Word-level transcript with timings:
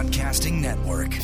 Broadcasting 0.00 0.62
Network. 0.62 1.14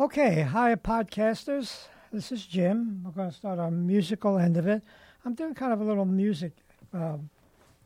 Okay, 0.00 0.40
hi, 0.40 0.74
podcasters. 0.74 1.82
This 2.10 2.32
is 2.32 2.46
Jim. 2.46 3.02
We're 3.04 3.10
going 3.10 3.28
to 3.28 3.36
start 3.36 3.58
our 3.58 3.70
musical 3.70 4.38
end 4.38 4.56
of 4.56 4.66
it. 4.66 4.82
I'm 5.22 5.34
doing 5.34 5.52
kind 5.52 5.74
of 5.74 5.82
a 5.82 5.84
little 5.84 6.06
music 6.06 6.52
um, 6.94 7.28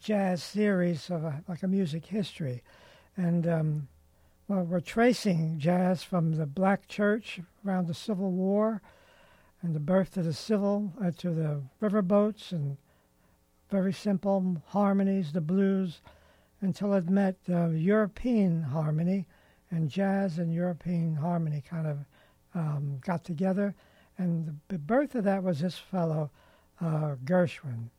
jazz 0.00 0.40
series 0.40 1.10
of 1.10 1.24
a, 1.24 1.42
like 1.48 1.64
a 1.64 1.66
music 1.66 2.06
history. 2.06 2.62
And 3.16 3.48
um, 3.48 3.88
well, 4.46 4.62
we're 4.62 4.78
tracing 4.78 5.58
jazz 5.58 6.04
from 6.04 6.36
the 6.36 6.46
black 6.46 6.86
church 6.86 7.40
around 7.66 7.88
the 7.88 7.94
Civil 7.94 8.30
War 8.30 8.82
and 9.62 9.74
the 9.74 9.80
birth 9.80 10.16
of 10.16 10.26
the 10.26 10.32
civil 10.32 10.92
uh, 11.04 11.10
to 11.18 11.30
the 11.30 11.62
riverboats 11.82 12.52
and 12.52 12.76
very 13.68 13.92
simple 13.92 14.62
harmonies, 14.68 15.32
the 15.32 15.40
blues, 15.40 16.02
until 16.60 16.94
it 16.94 17.08
met 17.08 17.36
uh, 17.48 17.68
European 17.68 18.62
harmony, 18.62 19.26
and 19.70 19.88
jazz 19.88 20.38
and 20.38 20.52
European 20.52 21.14
harmony 21.14 21.62
kind 21.68 21.86
of 21.86 21.98
um, 22.54 22.98
got 23.04 23.24
together. 23.24 23.74
And 24.16 24.58
the 24.68 24.78
birth 24.78 25.14
of 25.14 25.24
that 25.24 25.42
was 25.42 25.60
this 25.60 25.78
fellow, 25.78 26.30
uh, 26.80 27.14
Gershwin. 27.24 27.90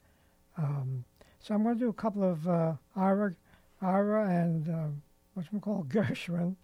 Um, 0.57 1.05
so 1.39 1.55
I'm 1.55 1.63
going 1.63 1.75
to 1.75 1.79
do 1.79 1.89
a 1.89 1.93
couple 1.93 2.23
of 2.23 2.47
uh, 2.47 2.73
Ira, 2.95 3.33
Ira 3.81 4.29
and 4.29 4.69
uh, 4.69 4.87
what's 5.33 5.51
we 5.53 5.59
call 5.59 5.85
Gershwin. 5.87 6.55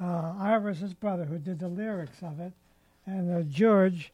Uh, 0.00 0.34
Ira 0.38 0.72
is 0.72 0.78
his 0.78 0.94
brother 0.94 1.24
who 1.24 1.38
did 1.38 1.58
the 1.58 1.68
lyrics 1.68 2.22
of 2.22 2.38
it, 2.40 2.52
and 3.06 3.34
uh, 3.34 3.42
George 3.42 4.12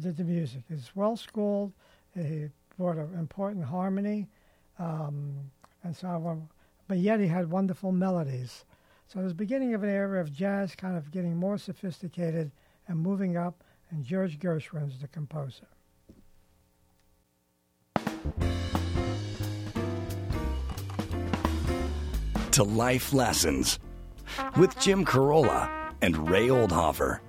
did 0.00 0.16
the 0.16 0.24
music. 0.24 0.62
He's 0.68 0.90
well 0.94 1.16
schooled. 1.16 1.72
He 2.14 2.48
brought 2.76 2.96
an 2.96 3.14
important 3.18 3.64
harmony, 3.64 4.28
um, 4.78 5.50
and 5.82 5.96
so 5.96 6.08
on. 6.08 6.48
But 6.86 6.98
yet 6.98 7.20
he 7.20 7.26
had 7.26 7.50
wonderful 7.50 7.92
melodies. 7.92 8.64
So 9.06 9.20
it 9.20 9.22
was 9.22 9.32
the 9.32 9.36
beginning 9.36 9.74
of 9.74 9.82
an 9.82 9.88
era 9.88 10.20
of 10.20 10.32
jazz 10.32 10.74
kind 10.74 10.96
of 10.96 11.10
getting 11.10 11.36
more 11.36 11.58
sophisticated 11.58 12.50
and 12.86 12.98
moving 12.98 13.36
up, 13.36 13.64
and 13.90 14.04
George 14.04 14.38
Gershwin's 14.38 15.00
the 15.00 15.08
composer. 15.08 15.66
To 22.52 22.62
Life 22.64 23.12
Lessons 23.12 23.78
with 24.56 24.78
Jim 24.78 25.04
Carolla 25.04 25.70
and 26.02 26.28
Ray 26.28 26.48
Oldhofer. 26.48 27.20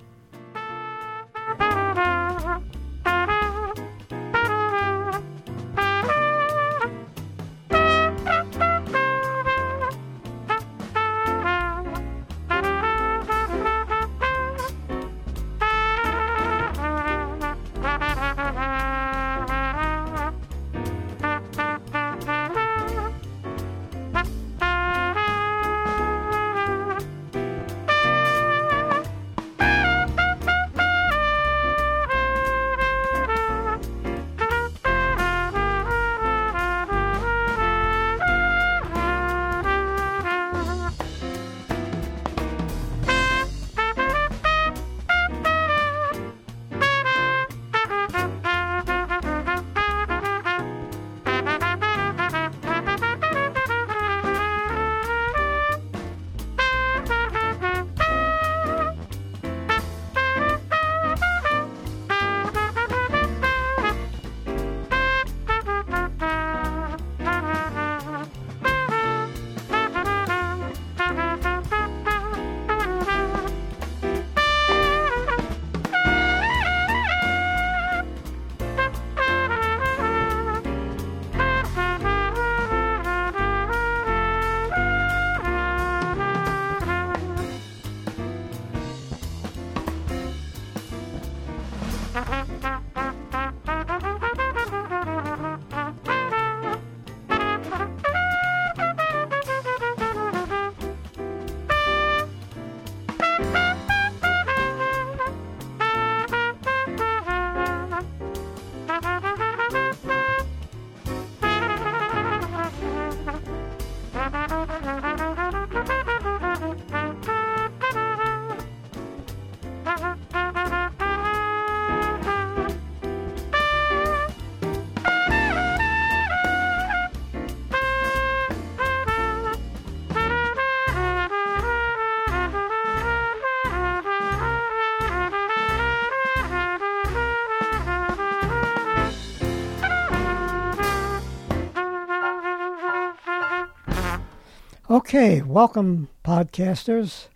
Okay, 145.12 145.42
welcome, 145.42 146.08
podcasters. 146.24 147.26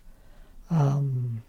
Um, 0.69 1.43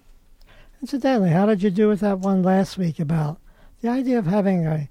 incidentally, 0.83 1.31
how 1.31 1.47
did 1.47 1.63
you 1.63 1.71
do 1.71 1.87
with 1.87 2.01
that 2.01 2.19
one 2.19 2.43
last 2.43 2.77
week 2.77 2.99
about 2.99 3.39
the 3.81 3.89
idea 3.89 4.19
of 4.19 4.27
having 4.27 4.67
a 4.67 4.89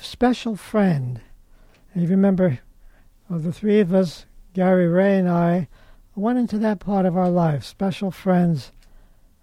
special 0.00 0.56
friend? 0.56 1.20
And 1.92 2.02
you 2.02 2.08
remember, 2.08 2.60
of 3.28 3.42
the 3.42 3.52
three 3.52 3.80
of 3.80 3.92
us, 3.92 4.24
Gary, 4.54 4.88
Ray, 4.88 5.18
and 5.18 5.28
I, 5.28 5.68
went 6.14 6.38
into 6.38 6.56
that 6.60 6.80
part 6.80 7.04
of 7.04 7.18
our 7.18 7.28
life, 7.28 7.64
special 7.64 8.10
friends 8.10 8.72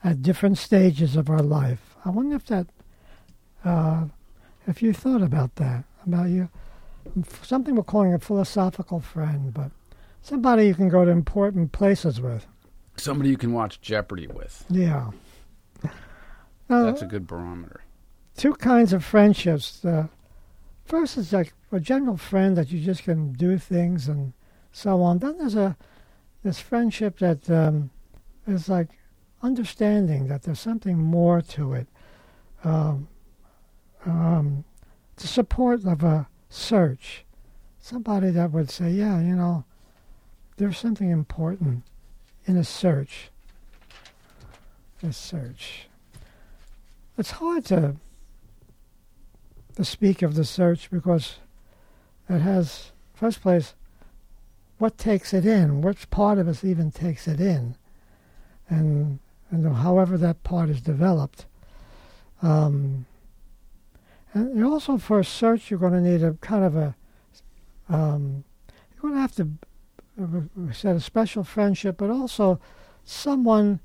at 0.03 0.23
different 0.23 0.57
stages 0.57 1.15
of 1.15 1.29
our 1.29 1.43
life. 1.43 1.95
I 2.03 2.09
wonder 2.09 2.37
if 2.37 2.47
that, 2.47 2.65
uh, 3.63 4.05
if 4.65 4.81
you 4.81 4.93
thought 4.93 5.21
about 5.21 5.57
that, 5.57 5.83
about 6.07 6.29
you, 6.29 6.49
something 7.43 7.75
we're 7.75 7.83
calling 7.83 8.15
a 8.15 8.19
philosophical 8.19 8.99
friend, 8.99 9.53
but 9.53 9.69
Somebody 10.25 10.65
you 10.65 10.73
can 10.73 10.89
go 10.89 11.05
to 11.05 11.11
important 11.11 11.71
places 11.71 12.19
with. 12.19 12.47
Somebody 12.97 13.29
you 13.29 13.37
can 13.37 13.53
watch 13.53 13.79
Jeopardy 13.79 14.25
with. 14.25 14.65
Yeah. 14.71 15.11
That's 16.67 17.03
a 17.03 17.05
good 17.05 17.27
barometer. 17.27 17.83
Two 18.35 18.55
kinds 18.55 18.91
of 18.91 19.05
friendships. 19.05 19.85
Uh, 19.85 20.07
first 20.83 21.19
is 21.19 21.31
like 21.31 21.53
a 21.71 21.79
general 21.79 22.17
friend 22.17 22.57
that 22.57 22.71
you 22.71 22.79
just 22.79 23.03
can 23.03 23.33
do 23.33 23.59
things 23.59 24.07
and 24.07 24.33
so 24.71 25.03
on. 25.03 25.19
Then 25.19 25.37
there's 25.37 25.55
a 25.55 25.77
this 26.41 26.59
friendship 26.59 27.19
that 27.19 27.47
um, 27.51 27.91
is 28.47 28.67
like 28.67 28.89
understanding 29.43 30.27
that 30.29 30.41
there's 30.41 30.59
something 30.59 30.97
more 30.97 31.39
to 31.39 31.73
it. 31.73 31.87
Um, 32.63 33.09
um, 34.07 34.63
the 35.17 35.27
support 35.27 35.85
of 35.85 36.03
a 36.03 36.27
search. 36.49 37.25
Somebody 37.77 38.31
that 38.31 38.49
would 38.49 38.71
say, 38.71 38.89
yeah, 38.89 39.19
you 39.21 39.35
know, 39.35 39.65
there's 40.57 40.77
something 40.77 41.09
important 41.09 41.83
in 42.45 42.57
a 42.57 42.63
search. 42.63 43.29
A 45.03 45.11
search. 45.11 45.87
It's 47.17 47.31
hard 47.31 47.65
to 47.65 47.95
to 49.75 49.83
speak 49.83 50.21
of 50.21 50.35
the 50.35 50.45
search 50.45 50.89
because 50.89 51.39
it 52.29 52.39
has 52.39 52.91
first 53.13 53.41
place 53.41 53.73
what 54.77 54.97
takes 54.97 55.33
it 55.33 55.45
in, 55.45 55.81
which 55.81 56.09
part 56.09 56.37
of 56.37 56.47
us 56.47 56.63
even 56.63 56.91
takes 56.91 57.27
it 57.27 57.39
in. 57.41 57.75
and 58.69 59.19
and 59.51 59.75
however 59.75 60.17
that 60.17 60.43
part 60.43 60.69
is 60.69 60.81
developed. 60.81 61.45
Um, 62.41 63.05
and 64.33 64.63
also 64.65 64.97
for 64.97 65.19
a 65.19 65.23
search, 65.25 65.69
you're 65.69 65.79
going 65.79 65.93
to 65.93 66.01
need 66.01 66.23
a 66.23 66.33
kind 66.41 66.65
of 66.65 66.75
a 66.75 66.95
um, 67.87 68.43
you're 68.93 69.01
going 69.01 69.13
to 69.13 69.21
have 69.21 69.35
to 69.35 69.49
uh, 70.21 70.71
said 70.71 70.95
a 70.95 70.99
special 70.99 71.43
friendship, 71.43 71.97
but 71.97 72.09
also 72.09 72.59
someone 73.03 73.79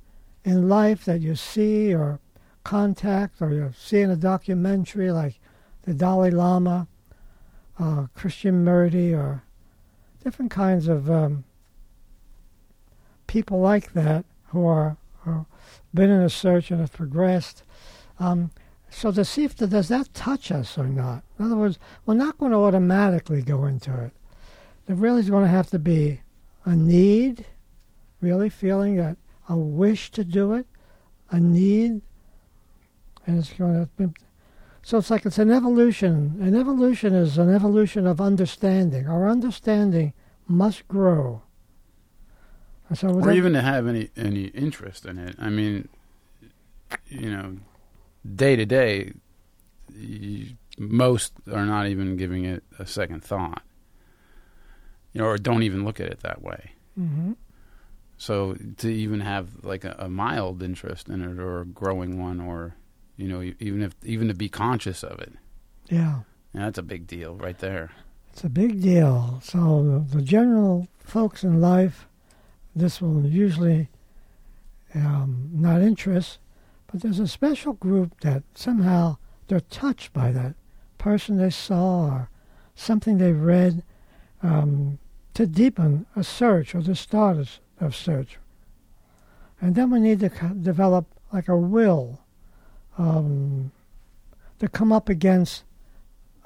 in 0.44 0.68
life 0.68 1.04
that 1.04 1.20
you 1.20 1.34
see 1.34 1.94
or 1.94 2.20
contact 2.64 3.40
or 3.40 3.52
you 3.52 3.72
see 3.76 4.00
in 4.00 4.10
a 4.10 4.16
documentary 4.16 5.10
like 5.10 5.40
the 5.82 5.94
Dalai 5.94 6.30
Lama, 6.30 6.86
uh, 7.78 8.06
Krishnamurti, 8.16 9.16
or 9.16 9.42
different 10.22 10.50
kinds 10.50 10.88
of 10.88 11.10
um, 11.10 11.44
people 13.26 13.60
like 13.60 13.92
that 13.94 14.24
who 14.48 14.66
are, 14.66 14.96
who 15.20 15.46
been 15.94 16.10
in 16.10 16.20
a 16.20 16.30
search 16.30 16.70
and 16.70 16.80
have 16.80 16.92
progressed. 16.92 17.62
Um, 18.18 18.50
so 18.90 19.12
to 19.12 19.24
see 19.24 19.44
if 19.44 19.56
the, 19.56 19.66
does 19.66 19.88
that 19.88 20.12
touch 20.14 20.50
us 20.50 20.76
or 20.76 20.86
not. 20.86 21.22
In 21.38 21.46
other 21.46 21.56
words, 21.56 21.78
we're 22.04 22.14
not 22.14 22.38
going 22.38 22.52
to 22.52 22.58
automatically 22.58 23.42
go 23.42 23.64
into 23.64 23.92
it. 24.04 24.12
There 24.90 24.96
really 24.96 25.20
is 25.20 25.30
going 25.30 25.44
to 25.44 25.48
have 25.48 25.70
to 25.70 25.78
be 25.78 26.20
a 26.64 26.74
need, 26.74 27.46
really 28.20 28.50
feeling 28.50 28.96
that 28.96 29.18
a 29.48 29.56
wish 29.56 30.10
to 30.10 30.24
do 30.24 30.52
it, 30.54 30.66
a 31.30 31.38
need, 31.38 32.02
and 33.24 33.38
it's 33.38 33.52
going 33.52 33.74
to. 33.74 33.88
Be, 33.96 34.12
so 34.82 34.98
it's 34.98 35.08
like 35.08 35.24
it's 35.24 35.38
an 35.38 35.52
evolution. 35.52 36.38
An 36.40 36.56
evolution 36.56 37.14
is 37.14 37.38
an 37.38 37.54
evolution 37.54 38.04
of 38.04 38.20
understanding. 38.20 39.06
Our 39.06 39.28
understanding 39.28 40.12
must 40.48 40.88
grow. 40.88 41.42
And 42.88 42.98
so 42.98 43.10
or 43.10 43.30
even 43.30 43.52
to 43.52 43.62
have 43.62 43.86
any 43.86 44.10
any 44.16 44.46
interest 44.46 45.06
in 45.06 45.18
it. 45.18 45.36
I 45.38 45.50
mean, 45.50 45.88
you 47.06 47.30
know, 47.30 47.58
day 48.34 48.56
to 48.56 48.66
day, 48.66 49.12
most 50.76 51.34
are 51.46 51.64
not 51.64 51.86
even 51.86 52.16
giving 52.16 52.44
it 52.44 52.64
a 52.80 52.86
second 52.86 53.22
thought, 53.22 53.62
you 55.12 55.20
know, 55.20 55.26
or 55.26 55.38
don't 55.38 55.62
even 55.62 55.84
look 55.84 56.00
at 56.00 56.06
it 56.06 56.20
that 56.20 56.42
way. 56.42 56.72
Mm-hmm. 56.98 57.32
So 58.16 58.56
to 58.78 58.88
even 58.88 59.20
have 59.20 59.64
like 59.64 59.84
a, 59.84 59.96
a, 59.98 60.08
mild 60.08 60.62
interest 60.62 61.08
in 61.08 61.22
it, 61.22 61.38
or 61.38 61.62
a 61.62 61.66
growing 61.66 62.22
one, 62.22 62.40
or 62.40 62.76
you 63.16 63.28
know, 63.28 63.52
even 63.58 63.82
if 63.82 63.94
even 64.04 64.28
to 64.28 64.34
be 64.34 64.48
conscious 64.48 65.02
of 65.02 65.20
it, 65.20 65.32
yeah, 65.88 66.20
yeah 66.52 66.64
that's 66.64 66.78
a 66.78 66.82
big 66.82 67.06
deal 67.06 67.36
right 67.36 67.58
there. 67.58 67.92
It's 68.32 68.44
a 68.44 68.50
big 68.50 68.82
deal. 68.82 69.40
So 69.42 70.04
the, 70.08 70.16
the 70.16 70.22
general 70.22 70.86
folks 70.98 71.42
in 71.42 71.60
life, 71.60 72.06
this 72.76 73.00
will 73.00 73.24
usually 73.24 73.88
um, 74.94 75.50
not 75.52 75.80
interest 75.80 76.38
but 76.90 77.02
there's 77.02 77.20
a 77.20 77.28
special 77.28 77.74
group 77.74 78.20
that 78.20 78.42
somehow 78.54 79.16
they're 79.46 79.60
touched 79.60 80.12
by 80.12 80.32
that 80.32 80.54
person 80.98 81.36
they 81.36 81.50
saw 81.50 82.06
or 82.06 82.30
something 82.74 83.18
they 83.18 83.32
read 83.32 83.84
um, 84.42 84.98
to 85.34 85.46
deepen 85.46 86.06
a 86.16 86.24
search 86.24 86.74
or 86.74 86.82
the 86.82 86.94
start 86.94 87.38
of 87.80 87.94
search. 87.94 88.38
And 89.60 89.74
then 89.74 89.90
we 89.90 90.00
need 90.00 90.20
to 90.20 90.28
develop 90.60 91.06
like 91.32 91.48
a 91.48 91.56
will 91.56 92.20
um, 92.98 93.72
to 94.58 94.68
come 94.68 94.92
up 94.92 95.08
against 95.08 95.64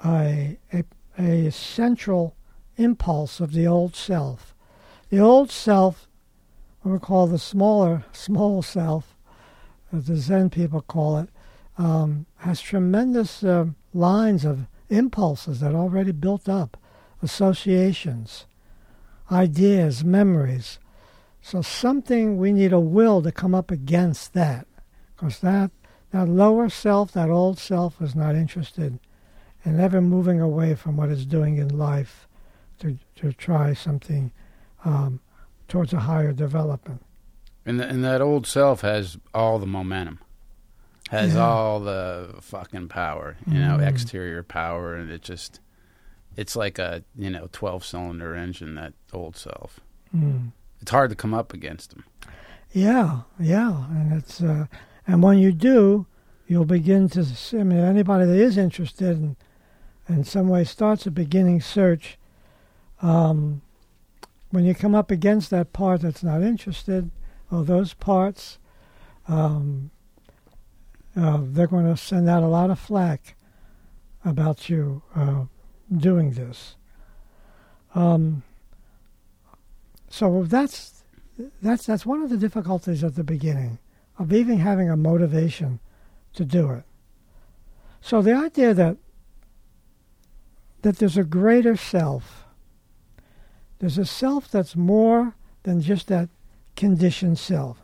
a, 0.05 0.57
a, 0.73 0.83
a 1.17 1.51
central 1.51 2.35
impulse 2.77 3.39
of 3.39 3.53
the 3.53 3.67
old 3.67 3.95
self. 3.95 4.53
The 5.09 5.19
old 5.19 5.51
self, 5.51 6.07
what 6.81 6.91
we 6.91 6.99
call 6.99 7.27
the 7.27 7.39
smaller, 7.39 8.05
small 8.11 8.61
self, 8.61 9.15
as 9.93 10.07
the 10.07 10.17
Zen 10.17 10.49
people 10.49 10.81
call 10.81 11.17
it, 11.19 11.29
um, 11.77 12.25
has 12.37 12.61
tremendous 12.61 13.43
uh, 13.43 13.67
lines 13.93 14.45
of 14.45 14.67
impulses 14.89 15.59
that 15.59 15.73
are 15.73 15.77
already 15.77 16.11
built 16.11 16.47
up, 16.47 16.77
associations, 17.25 18.45
ideas, 19.31 20.03
memories. 20.03 20.79
So 21.41 21.61
something 21.61 22.37
we 22.37 22.51
need 22.51 22.73
a 22.73 22.79
will 22.79 23.21
to 23.23 23.31
come 23.31 23.55
up 23.55 23.71
against 23.71 24.33
that, 24.33 24.65
because 25.11 25.39
that 25.39 25.71
that 26.11 26.29
lower 26.29 26.69
self, 26.69 27.11
that 27.11 27.29
old 27.29 27.57
self, 27.59 28.01
is 28.01 28.15
not 28.15 28.35
interested 28.35 28.99
in 29.65 29.79
ever 29.79 30.01
moving 30.01 30.39
away 30.39 30.75
from 30.75 30.95
what 30.97 31.09
it's 31.09 31.25
doing 31.25 31.57
in 31.57 31.77
life 31.77 32.27
to 32.79 32.97
to 33.19 33.33
try 33.33 33.73
something 33.73 34.31
um, 34.85 35.19
towards 35.67 35.93
a 35.93 36.01
higher 36.01 36.33
development. 36.33 37.01
And, 37.65 37.79
the, 37.79 37.87
and 37.87 38.03
that 38.03 38.21
old 38.21 38.45
self 38.45 38.81
has 38.81 39.17
all 39.33 39.57
the 39.57 39.65
momentum, 39.65 40.19
has 41.09 41.33
yeah. 41.33 41.47
all 41.47 41.79
the 41.79 42.35
fucking 42.41 42.89
power, 42.89 43.37
you 43.47 43.59
know, 43.59 43.77
mm. 43.77 43.87
exterior 43.87 44.43
power, 44.43 44.93
and 44.95 45.09
it 45.09 45.23
just, 45.23 45.59
it's 46.35 46.55
like 46.55 46.79
a 46.79 47.03
you 47.15 47.29
know 47.29 47.49
twelve 47.51 47.85
cylinder 47.85 48.35
engine. 48.35 48.75
That 48.75 48.93
old 49.13 49.35
self. 49.35 49.79
Mm. 50.15 50.51
It's 50.81 50.91
hard 50.91 51.09
to 51.09 51.15
come 51.15 51.33
up 51.33 51.53
against 51.53 51.91
them. 51.91 52.05
Yeah, 52.71 53.21
yeah, 53.39 53.85
and 53.89 54.13
it's 54.13 54.41
uh, 54.41 54.65
and 55.07 55.23
when 55.23 55.37
you 55.37 55.51
do, 55.51 56.05
you'll 56.47 56.65
begin 56.65 57.09
to. 57.09 57.25
I 57.53 57.63
mean, 57.63 57.79
anybody 57.79 58.25
that 58.25 58.37
is 58.37 58.57
interested 58.57 59.17
in, 59.17 59.35
in 60.07 60.23
some 60.23 60.49
way 60.49 60.63
starts 60.63 61.05
a 61.05 61.11
beginning 61.11 61.61
search. 61.61 62.17
Um, 63.01 63.61
when 64.51 64.63
you 64.63 64.73
come 64.73 64.95
up 64.95 65.11
against 65.11 65.49
that 65.49 65.73
part 65.73 66.01
that's 66.01 66.23
not 66.23 66.41
interested, 66.41 67.11
of 67.51 67.67
those 67.67 67.93
parts, 67.93 68.57
um, 69.27 69.91
uh, 71.15 71.39
they're 71.41 71.67
going 71.67 71.85
to 71.85 71.97
send 71.97 72.29
out 72.29 72.43
a 72.43 72.47
lot 72.47 72.69
of 72.69 72.79
flack 72.79 73.35
about 74.23 74.69
you 74.69 75.01
uh, 75.15 75.45
doing 75.91 76.31
this. 76.31 76.75
Um, 77.93 78.43
so 80.09 80.43
that's 80.43 81.03
that's 81.61 81.85
that's 81.85 82.05
one 82.05 82.21
of 82.21 82.29
the 82.29 82.37
difficulties 82.37 83.03
at 83.03 83.15
the 83.15 83.23
beginning 83.23 83.79
of 84.17 84.31
even 84.31 84.59
having 84.59 84.89
a 84.89 84.95
motivation 84.95 85.79
to 86.33 86.45
do 86.45 86.71
it. 86.71 86.83
So 88.01 88.21
the 88.21 88.33
idea 88.33 88.73
that 88.73 88.97
that 90.81 90.97
there's 90.97 91.17
a 91.17 91.23
greater 91.23 91.75
self, 91.75 92.45
there's 93.79 93.97
a 93.97 94.05
self 94.05 94.49
that's 94.49 94.75
more 94.75 95.35
than 95.63 95.81
just 95.81 96.07
that 96.07 96.29
conditioned 96.75 97.39
self. 97.39 97.81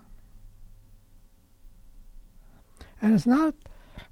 And 3.02 3.16
it's 3.16 3.26
not, 3.26 3.56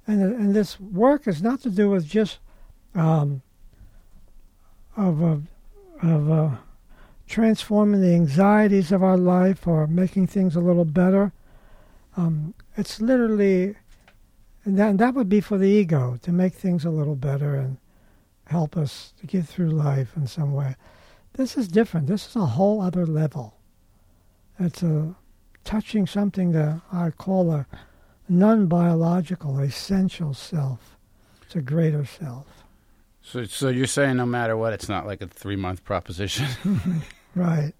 and, 0.06 0.20
and 0.20 0.54
this 0.54 0.80
work 0.80 1.28
is 1.28 1.40
not 1.40 1.60
to 1.60 1.70
do 1.70 1.88
with 1.88 2.06
just 2.06 2.40
um, 2.94 3.42
of, 5.00 5.22
uh, 5.22 5.36
of 6.02 6.30
uh, 6.30 6.50
transforming 7.26 8.00
the 8.00 8.14
anxieties 8.14 8.92
of 8.92 9.02
our 9.02 9.16
life 9.16 9.66
or 9.66 9.86
making 9.86 10.26
things 10.26 10.56
a 10.56 10.60
little 10.60 10.84
better. 10.84 11.32
Um, 12.16 12.54
it's 12.76 13.00
literally, 13.00 13.76
and 14.64 14.78
that, 14.78 14.90
and 14.90 14.98
that 14.98 15.14
would 15.14 15.28
be 15.28 15.40
for 15.40 15.56
the 15.56 15.68
ego 15.68 16.18
to 16.22 16.32
make 16.32 16.52
things 16.52 16.84
a 16.84 16.90
little 16.90 17.16
better 17.16 17.54
and 17.54 17.78
help 18.46 18.76
us 18.76 19.14
to 19.20 19.26
get 19.26 19.46
through 19.46 19.70
life 19.70 20.16
in 20.16 20.26
some 20.26 20.52
way. 20.52 20.76
This 21.34 21.56
is 21.56 21.68
different. 21.68 22.06
This 22.06 22.26
is 22.28 22.36
a 22.36 22.46
whole 22.46 22.82
other 22.82 23.06
level. 23.06 23.54
It's 24.58 24.82
a 24.82 25.14
touching 25.64 26.06
something 26.06 26.52
that 26.52 26.80
I 26.92 27.10
call 27.10 27.52
a 27.52 27.66
non-biological, 28.28 29.60
essential 29.60 30.34
self. 30.34 30.96
It's 31.42 31.56
a 31.56 31.62
greater 31.62 32.04
self. 32.04 32.59
So, 33.22 33.44
so 33.44 33.68
you're 33.68 33.86
saying 33.86 34.16
no 34.16 34.26
matter 34.26 34.56
what, 34.56 34.72
it's 34.72 34.88
not 34.88 35.06
like 35.06 35.20
a 35.22 35.26
three-month 35.26 35.84
proposition, 35.84 36.46
right? 37.34 37.72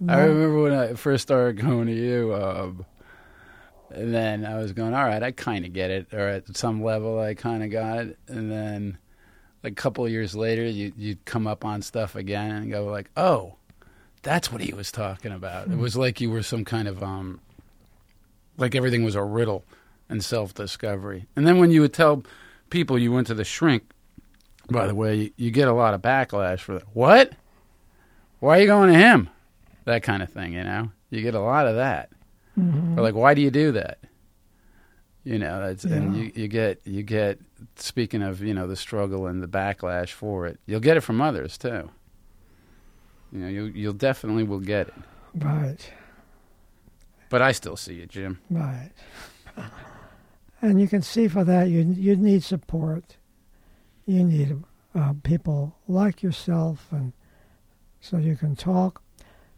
No. 0.00 0.12
I 0.12 0.24
remember 0.24 0.62
when 0.62 0.74
I 0.74 0.94
first 0.94 1.22
started 1.22 1.60
going 1.64 1.86
to 1.86 1.94
you, 1.94 2.34
um, 2.34 2.84
and 3.90 4.12
then 4.12 4.44
I 4.44 4.58
was 4.58 4.72
going, 4.72 4.94
all 4.94 5.04
right, 5.04 5.22
I 5.22 5.30
kind 5.30 5.64
of 5.64 5.72
get 5.72 5.90
it, 5.90 6.12
or 6.12 6.28
at 6.28 6.56
some 6.56 6.82
level, 6.82 7.18
I 7.18 7.34
kind 7.34 7.62
of 7.62 7.70
got 7.70 7.98
it, 7.98 8.18
and 8.28 8.50
then 8.50 8.98
like 9.62 9.72
a 9.72 9.76
couple 9.76 10.04
of 10.04 10.10
years 10.10 10.34
later, 10.34 10.64
you 10.64 10.92
you'd 10.96 11.24
come 11.24 11.46
up 11.46 11.64
on 11.64 11.82
stuff 11.82 12.16
again 12.16 12.50
and 12.50 12.70
go 12.70 12.86
like, 12.86 13.10
oh 13.16 13.54
that's 14.22 14.52
what 14.52 14.60
he 14.60 14.72
was 14.72 14.90
talking 14.90 15.32
about. 15.32 15.68
It 15.68 15.76
was 15.76 15.96
like 15.96 16.20
you 16.20 16.30
were 16.30 16.42
some 16.42 16.64
kind 16.64 16.88
of 16.88 17.02
um, 17.02 17.40
like 18.56 18.74
everything 18.74 19.04
was 19.04 19.14
a 19.14 19.22
riddle 19.22 19.64
and 20.08 20.24
self 20.24 20.54
discovery. 20.54 21.26
And 21.36 21.46
then 21.46 21.58
when 21.58 21.70
you 21.70 21.80
would 21.80 21.92
tell 21.92 22.22
people 22.70 22.98
you 22.98 23.12
went 23.12 23.26
to 23.26 23.34
the 23.34 23.44
shrink, 23.44 23.82
by 24.72 24.86
the 24.86 24.94
way, 24.94 25.32
you 25.36 25.50
get 25.50 25.68
a 25.68 25.72
lot 25.72 25.94
of 25.94 26.02
backlash 26.02 26.60
for 26.60 26.74
that. 26.74 26.84
What? 26.92 27.32
Why 28.40 28.58
are 28.58 28.60
you 28.60 28.66
going 28.66 28.92
to 28.92 28.98
him? 28.98 29.28
That 29.84 30.02
kind 30.02 30.22
of 30.22 30.30
thing, 30.30 30.52
you 30.54 30.64
know. 30.64 30.90
You 31.10 31.22
get 31.22 31.34
a 31.34 31.40
lot 31.40 31.66
of 31.66 31.76
that. 31.76 32.10
Mm-hmm. 32.58 32.98
Or 32.98 33.02
like, 33.02 33.14
why 33.14 33.34
do 33.34 33.40
you 33.40 33.50
do 33.50 33.72
that? 33.72 33.98
You 35.24 35.38
know, 35.38 35.66
that's 35.66 35.84
yeah. 35.84 35.96
and 35.96 36.16
you, 36.16 36.32
you 36.34 36.48
get 36.48 36.80
you 36.84 37.04
get 37.04 37.38
speaking 37.76 38.22
of 38.22 38.42
you 38.42 38.54
know 38.54 38.66
the 38.66 38.74
struggle 38.74 39.28
and 39.28 39.40
the 39.40 39.46
backlash 39.46 40.10
for 40.10 40.46
it. 40.46 40.58
You'll 40.66 40.80
get 40.80 40.96
it 40.96 41.02
from 41.02 41.20
others 41.20 41.56
too. 41.56 41.90
You 43.30 43.38
know, 43.38 43.48
you 43.48 43.64
you'll 43.66 43.92
definitely 43.92 44.42
will 44.42 44.58
get 44.58 44.88
it. 44.88 44.94
Right. 45.36 45.78
But 47.30 47.40
I 47.40 47.52
still 47.52 47.76
see 47.76 47.94
you, 47.94 48.06
Jim. 48.06 48.40
Right. 48.50 48.90
And 50.64 50.80
you 50.80 50.86
can 50.86 51.02
see 51.02 51.26
for 51.26 51.42
that 51.42 51.68
you 51.68 51.80
you 51.80 52.14
need 52.14 52.44
support. 52.44 53.16
You 54.06 54.24
need 54.24 54.62
uh, 54.94 55.14
people 55.22 55.76
like 55.86 56.22
yourself, 56.22 56.88
and 56.90 57.12
so 58.00 58.16
you 58.16 58.36
can 58.36 58.56
talk, 58.56 59.02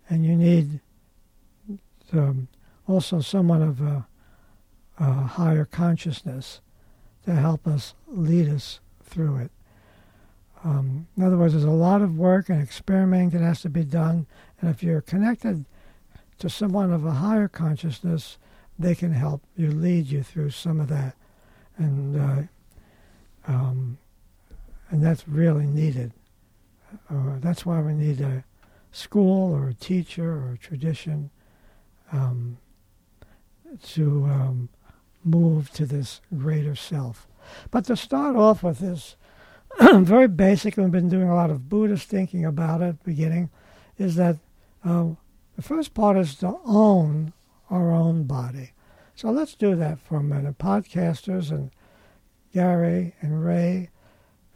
and 0.09 0.25
you 0.25 0.37
need 0.37 0.81
um, 2.13 2.49
also 2.87 3.21
someone 3.21 3.63
of 3.63 3.81
a, 3.81 4.07
a 4.99 5.13
higher 5.13 5.65
consciousness 5.65 6.61
to 7.25 7.33
help 7.33 7.67
us 7.67 7.95
lead 8.07 8.49
us 8.49 8.81
through 9.03 9.37
it. 9.37 9.51
Um, 10.63 11.09
in 11.17 11.23
other 11.23 11.37
words, 11.37 11.55
there's 11.55 11.65
a 11.65 11.71
lot 11.71 12.03
of 12.03 12.17
work 12.17 12.49
and 12.49 12.63
experimenting 12.63 13.31
that 13.31 13.45
has 13.45 13.63
to 13.63 13.71
be 13.71 13.85
done, 13.85 14.27
and 14.61 14.71
if 14.71 14.83
you're 14.83 15.01
connected 15.01 15.65
to 16.39 16.51
someone 16.51 16.93
of 16.93 17.05
a 17.05 17.13
higher 17.13 17.49
consciousness, 17.49 18.39
they 18.79 18.95
can 18.95 19.13
help 19.13 19.43
you 19.57 19.71
lead 19.71 20.07
you 20.07 20.23
through 20.23 20.51
some 20.51 20.81
of 20.81 20.89
that, 20.89 21.17
and 21.77 22.21
uh, 22.21 23.53
um, 23.53 23.99
and 24.95 25.03
that's 25.03 25.27
really 25.27 25.67
needed. 25.67 26.13
Uh, 27.11 27.41
that's 27.41 27.67
why 27.67 27.81
we 27.81 27.95
need 27.95 28.21
a 28.21 28.45
school 28.93 29.53
or 29.53 29.71
a 29.71 29.75
teacher 29.75 30.31
or 30.31 30.53
a 30.53 30.57
tradition 30.57 31.31
um, 32.13 32.59
to 33.83 34.25
um, 34.27 34.69
move 35.25 35.69
to 35.73 35.85
this 35.85 36.21
greater 36.39 36.77
self. 36.77 37.27
But 37.73 37.87
to 37.87 37.97
start 37.97 38.37
off 38.37 38.63
with 38.63 38.79
this 38.79 39.17
very 39.81 40.29
basic, 40.29 40.77
we've 40.77 40.93
been 40.93 41.09
doing 41.09 41.29
a 41.29 41.35
lot 41.35 41.51
of 41.51 41.69
Buddhist 41.69 42.09
thinking 42.09 42.45
about 42.45 42.81
it, 42.81 43.03
beginning, 43.03 43.51
is 43.99 44.15
that 44.15 44.37
uh, 44.85 45.07
the 45.57 45.63
first 45.63 45.93
part 45.93 46.17
is 46.17 46.37
to 46.37 46.57
own 46.65 47.33
our 47.69 47.91
own 47.91 48.29
body. 48.29 48.75
So 49.17 49.33
let's 49.33 49.57
do 49.57 49.75
that 49.75 49.99
for 49.99 50.19
a 50.19 50.23
minute. 50.23 50.59
Podcasters 50.59 51.51
and 51.51 51.73
Gary 52.53 53.17
and 53.21 53.45
Ray 53.45 53.91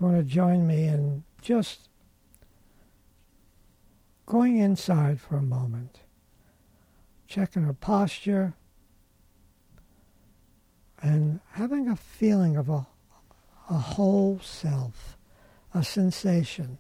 want 0.00 0.16
to 0.16 0.22
join 0.22 0.66
me 0.66 0.84
in 0.84 1.24
just 1.40 1.88
going 4.26 4.58
inside 4.58 5.20
for 5.20 5.36
a 5.36 5.42
moment, 5.42 6.00
checking 7.26 7.64
our 7.64 7.72
posture, 7.72 8.54
and 11.00 11.40
having 11.52 11.88
a 11.88 11.96
feeling 11.96 12.56
of 12.56 12.68
a, 12.68 12.86
a 13.70 13.74
whole 13.74 14.40
self, 14.42 15.16
a 15.74 15.82
sensation 15.82 16.78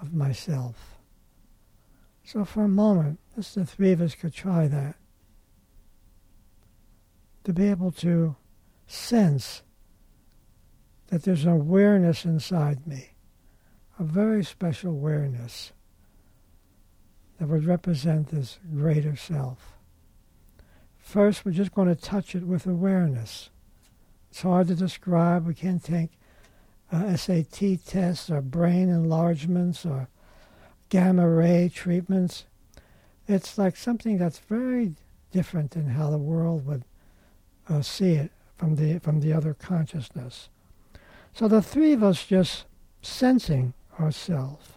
of 0.00 0.12
myself. 0.12 0.98
So 2.24 2.44
for 2.44 2.64
a 2.64 2.68
moment, 2.68 3.20
just 3.34 3.54
the 3.54 3.64
three 3.64 3.92
of 3.92 4.00
us 4.00 4.14
could 4.14 4.34
try 4.34 4.66
that. 4.68 4.96
To 7.44 7.52
be 7.52 7.68
able 7.68 7.90
to 7.92 8.36
sense 8.86 9.62
that 11.12 11.24
there's 11.24 11.44
an 11.44 11.50
awareness 11.50 12.24
inside 12.24 12.86
me, 12.86 13.10
a 13.98 14.02
very 14.02 14.42
special 14.42 14.92
awareness 14.92 15.72
that 17.38 17.48
would 17.48 17.66
represent 17.66 18.28
this 18.28 18.58
greater 18.74 19.14
self. 19.14 19.74
First, 20.96 21.44
we're 21.44 21.52
just 21.52 21.74
going 21.74 21.94
to 21.94 22.00
touch 22.00 22.34
it 22.34 22.44
with 22.44 22.66
awareness. 22.66 23.50
It's 24.30 24.40
hard 24.40 24.68
to 24.68 24.74
describe. 24.74 25.46
We 25.46 25.52
can't 25.52 25.84
take 25.84 26.12
uh, 26.90 27.14
SAT 27.14 27.84
tests 27.86 28.30
or 28.30 28.40
brain 28.40 28.88
enlargements 28.88 29.84
or 29.84 30.08
gamma 30.88 31.28
ray 31.28 31.70
treatments. 31.74 32.46
It's 33.28 33.58
like 33.58 33.76
something 33.76 34.16
that's 34.16 34.38
very 34.38 34.94
different 35.30 35.72
than 35.72 35.90
how 35.90 36.08
the 36.08 36.16
world 36.16 36.64
would 36.64 36.86
uh, 37.68 37.82
see 37.82 38.12
it 38.12 38.32
from 38.56 38.76
the 38.76 38.98
from 38.98 39.20
the 39.20 39.34
other 39.34 39.52
consciousness. 39.52 40.48
So 41.32 41.48
the 41.48 41.62
three 41.62 41.92
of 41.92 42.02
us 42.02 42.26
just 42.26 42.64
sensing 43.00 43.74
ourselves 43.98 44.72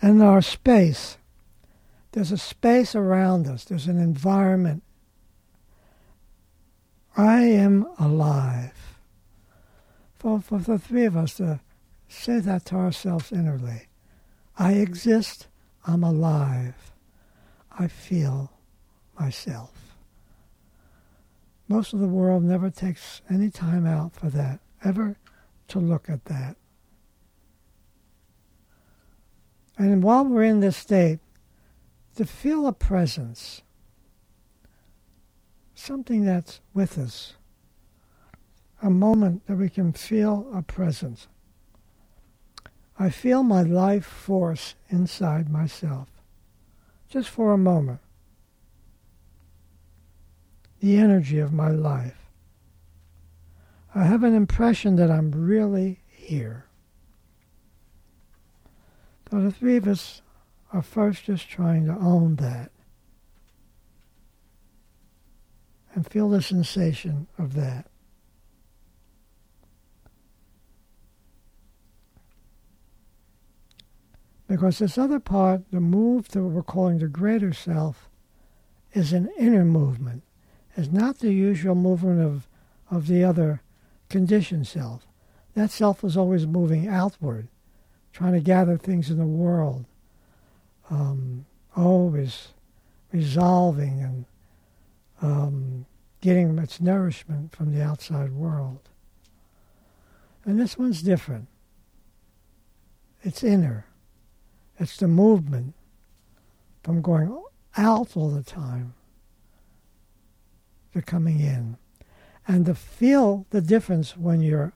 and 0.00 0.22
our 0.22 0.42
space. 0.42 1.18
There's 2.12 2.32
a 2.32 2.38
space 2.38 2.94
around 2.94 3.46
us. 3.46 3.64
There's 3.64 3.86
an 3.86 3.98
environment. 3.98 4.82
I 7.16 7.42
am 7.42 7.86
alive. 7.98 8.96
For, 10.18 10.40
for 10.40 10.58
the 10.58 10.78
three 10.78 11.04
of 11.04 11.16
us 11.16 11.34
to 11.34 11.60
say 12.08 12.40
that 12.40 12.64
to 12.66 12.76
ourselves 12.76 13.30
innerly. 13.30 13.82
I 14.58 14.74
exist, 14.74 15.46
I'm 15.86 16.02
alive, 16.02 16.92
I 17.78 17.86
feel 17.86 18.50
myself. 19.18 19.87
Most 21.68 21.92
of 21.92 22.00
the 22.00 22.08
world 22.08 22.42
never 22.42 22.70
takes 22.70 23.20
any 23.28 23.50
time 23.50 23.86
out 23.86 24.14
for 24.14 24.30
that, 24.30 24.60
ever 24.82 25.18
to 25.68 25.78
look 25.78 26.08
at 26.08 26.24
that. 26.24 26.56
And 29.76 30.02
while 30.02 30.24
we're 30.24 30.44
in 30.44 30.60
this 30.60 30.78
state, 30.78 31.20
to 32.16 32.24
feel 32.24 32.66
a 32.66 32.72
presence, 32.72 33.62
something 35.74 36.24
that's 36.24 36.60
with 36.74 36.98
us, 36.98 37.34
a 38.82 38.90
moment 38.90 39.46
that 39.46 39.56
we 39.56 39.68
can 39.68 39.92
feel 39.92 40.50
a 40.52 40.62
presence. 40.62 41.28
I 42.98 43.10
feel 43.10 43.42
my 43.42 43.62
life 43.62 44.04
force 44.04 44.74
inside 44.88 45.48
myself, 45.48 46.08
just 47.08 47.28
for 47.28 47.52
a 47.52 47.58
moment. 47.58 48.00
The 50.80 50.96
energy 50.96 51.38
of 51.38 51.52
my 51.52 51.68
life. 51.68 52.30
I 53.94 54.04
have 54.04 54.22
an 54.22 54.34
impression 54.34 54.96
that 54.96 55.10
I'm 55.10 55.32
really 55.32 56.00
here. 56.08 56.66
So 59.30 59.40
the 59.40 59.50
three 59.50 59.76
of 59.76 59.88
us 59.88 60.22
are 60.72 60.82
first 60.82 61.24
just 61.24 61.48
trying 61.48 61.86
to 61.86 61.92
own 61.92 62.36
that 62.36 62.70
and 65.94 66.08
feel 66.08 66.28
the 66.28 66.40
sensation 66.40 67.26
of 67.38 67.54
that. 67.54 67.86
Because 74.46 74.78
this 74.78 74.96
other 74.96 75.20
part, 75.20 75.62
the 75.72 75.80
move 75.80 76.28
that 76.28 76.42
we're 76.42 76.62
calling 76.62 76.98
the 76.98 77.08
greater 77.08 77.52
self, 77.52 78.08
is 78.92 79.12
an 79.12 79.28
inner 79.38 79.64
movement. 79.64 80.22
It's 80.78 80.92
not 80.92 81.18
the 81.18 81.32
usual 81.32 81.74
movement 81.74 82.20
of, 82.20 82.46
of 82.88 83.08
the 83.08 83.24
other 83.24 83.62
conditioned 84.08 84.68
self. 84.68 85.08
That 85.54 85.72
self 85.72 86.04
is 86.04 86.16
always 86.16 86.46
moving 86.46 86.86
outward, 86.86 87.48
trying 88.12 88.34
to 88.34 88.40
gather 88.40 88.76
things 88.76 89.10
in 89.10 89.18
the 89.18 89.26
world, 89.26 89.86
um, 90.88 91.46
always 91.76 92.50
resolving 93.10 94.00
and 94.00 94.24
um, 95.20 95.86
getting 96.20 96.56
its 96.60 96.80
nourishment 96.80 97.56
from 97.56 97.74
the 97.74 97.82
outside 97.82 98.30
world. 98.30 98.88
And 100.44 100.60
this 100.60 100.78
one's 100.78 101.02
different. 101.02 101.48
It's 103.24 103.42
inner. 103.42 103.86
It's 104.78 104.96
the 104.96 105.08
movement 105.08 105.74
from 106.84 107.02
going 107.02 107.36
out 107.76 108.16
all 108.16 108.30
the 108.30 108.44
time 108.44 108.94
to 110.92 111.02
coming 111.02 111.40
in. 111.40 111.76
And 112.46 112.64
to 112.66 112.74
feel 112.74 113.46
the 113.50 113.60
difference 113.60 114.16
when 114.16 114.40
you're 114.40 114.72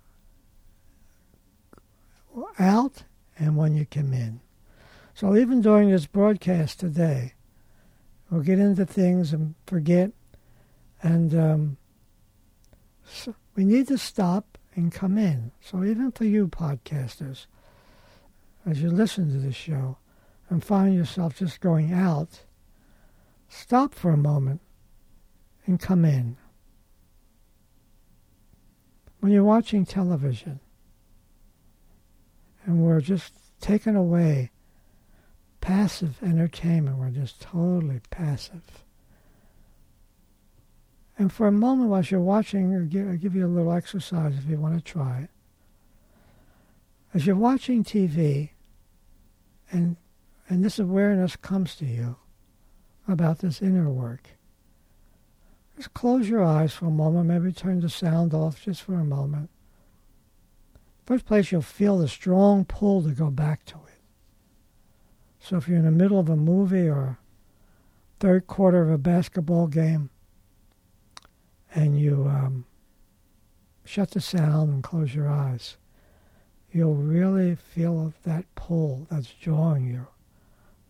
out 2.58 3.04
and 3.38 3.56
when 3.56 3.74
you 3.74 3.86
come 3.86 4.12
in. 4.12 4.40
So 5.14 5.36
even 5.36 5.60
during 5.60 5.90
this 5.90 6.06
broadcast 6.06 6.80
today, 6.80 7.34
we'll 8.30 8.42
get 8.42 8.58
into 8.58 8.86
things 8.86 9.32
and 9.32 9.54
forget. 9.66 10.10
And 11.02 11.34
um, 11.34 11.76
so 13.04 13.34
we 13.54 13.64
need 13.64 13.88
to 13.88 13.98
stop 13.98 14.58
and 14.74 14.92
come 14.92 15.18
in. 15.18 15.52
So 15.60 15.84
even 15.84 16.12
for 16.12 16.24
you 16.24 16.48
podcasters, 16.48 17.46
as 18.64 18.80
you 18.80 18.90
listen 18.90 19.30
to 19.32 19.38
this 19.38 19.56
show 19.56 19.98
and 20.48 20.64
find 20.64 20.94
yourself 20.94 21.38
just 21.38 21.60
going 21.60 21.92
out, 21.92 22.40
stop 23.48 23.94
for 23.94 24.10
a 24.10 24.16
moment 24.16 24.60
and 25.66 25.80
come 25.80 26.04
in. 26.04 26.36
When 29.20 29.32
you're 29.32 29.44
watching 29.44 29.86
television 29.86 30.60
and 32.64 32.80
we're 32.80 33.00
just 33.00 33.32
taken 33.60 33.94
away, 33.94 34.50
passive 35.60 36.22
entertainment, 36.22 36.98
we're 36.98 37.10
just 37.10 37.40
totally 37.40 38.00
passive. 38.10 38.84
And 41.18 41.32
for 41.32 41.46
a 41.46 41.52
moment, 41.52 41.90
while 41.90 42.02
you're 42.02 42.20
watching, 42.20 42.74
I'll 42.74 42.84
give, 42.84 43.08
I'll 43.08 43.16
give 43.16 43.36
you 43.36 43.46
a 43.46 43.48
little 43.48 43.72
exercise 43.72 44.34
if 44.36 44.50
you 44.50 44.56
want 44.56 44.74
to 44.74 44.80
try 44.80 45.20
it. 45.20 45.30
As 47.14 47.26
you're 47.26 47.36
watching 47.36 47.84
TV, 47.84 48.50
and 49.70 49.96
and 50.48 50.64
this 50.64 50.78
awareness 50.78 51.36
comes 51.36 51.76
to 51.76 51.86
you, 51.86 52.16
about 53.08 53.38
this 53.38 53.62
inner 53.62 53.88
work. 53.88 54.30
Just 55.82 55.94
close 55.94 56.28
your 56.28 56.44
eyes 56.44 56.72
for 56.72 56.86
a 56.86 56.90
moment, 56.92 57.26
maybe 57.26 57.50
turn 57.50 57.80
the 57.80 57.88
sound 57.88 58.32
off 58.32 58.62
just 58.62 58.82
for 58.82 58.94
a 58.94 59.04
moment. 59.04 59.50
First 61.04 61.26
place, 61.26 61.50
you'll 61.50 61.60
feel 61.60 61.98
the 61.98 62.06
strong 62.06 62.64
pull 62.64 63.02
to 63.02 63.10
go 63.10 63.30
back 63.30 63.64
to 63.64 63.74
it. 63.88 64.00
So 65.40 65.56
if 65.56 65.66
you're 65.66 65.78
in 65.78 65.84
the 65.84 65.90
middle 65.90 66.20
of 66.20 66.28
a 66.28 66.36
movie 66.36 66.88
or 66.88 67.18
third 68.20 68.46
quarter 68.46 68.82
of 68.82 68.90
a 68.92 68.96
basketball 68.96 69.66
game 69.66 70.10
and 71.74 71.98
you 71.98 72.28
um, 72.28 72.64
shut 73.84 74.12
the 74.12 74.20
sound 74.20 74.72
and 74.72 74.84
close 74.84 75.16
your 75.16 75.28
eyes, 75.28 75.78
you'll 76.70 76.94
really 76.94 77.56
feel 77.56 78.14
that 78.22 78.44
pull 78.54 79.08
that's 79.10 79.32
drawing 79.32 79.86
you 79.86 80.06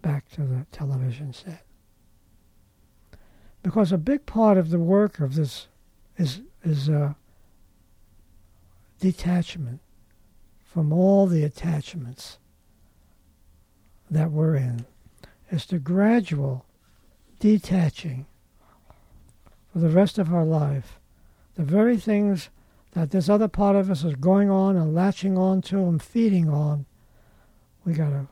back 0.02 0.28
to 0.32 0.42
the 0.42 0.66
television 0.70 1.32
set. 1.32 1.64
Because 3.62 3.92
a 3.92 3.98
big 3.98 4.26
part 4.26 4.58
of 4.58 4.70
the 4.70 4.78
work 4.78 5.20
of 5.20 5.34
this 5.34 5.68
is 6.16 6.40
is 6.64 6.88
uh, 6.88 7.14
detachment 9.00 9.80
from 10.64 10.92
all 10.92 11.26
the 11.26 11.44
attachments 11.44 12.38
that 14.10 14.30
we're 14.30 14.56
in. 14.56 14.86
It's 15.50 15.66
the 15.66 15.78
gradual 15.78 16.64
detaching 17.40 18.26
for 19.72 19.80
the 19.80 19.88
rest 19.88 20.18
of 20.18 20.32
our 20.32 20.44
life. 20.44 20.98
The 21.56 21.64
very 21.64 21.96
things 21.96 22.48
that 22.92 23.10
this 23.10 23.28
other 23.28 23.48
part 23.48 23.76
of 23.76 23.90
us 23.90 24.04
is 24.04 24.14
going 24.14 24.50
on 24.50 24.76
and 24.76 24.94
latching 24.94 25.36
on 25.36 25.62
to 25.62 25.78
and 25.78 26.02
feeding 26.02 26.48
on, 26.48 26.86
we 27.84 27.94
got 27.94 28.10
to 28.10 28.28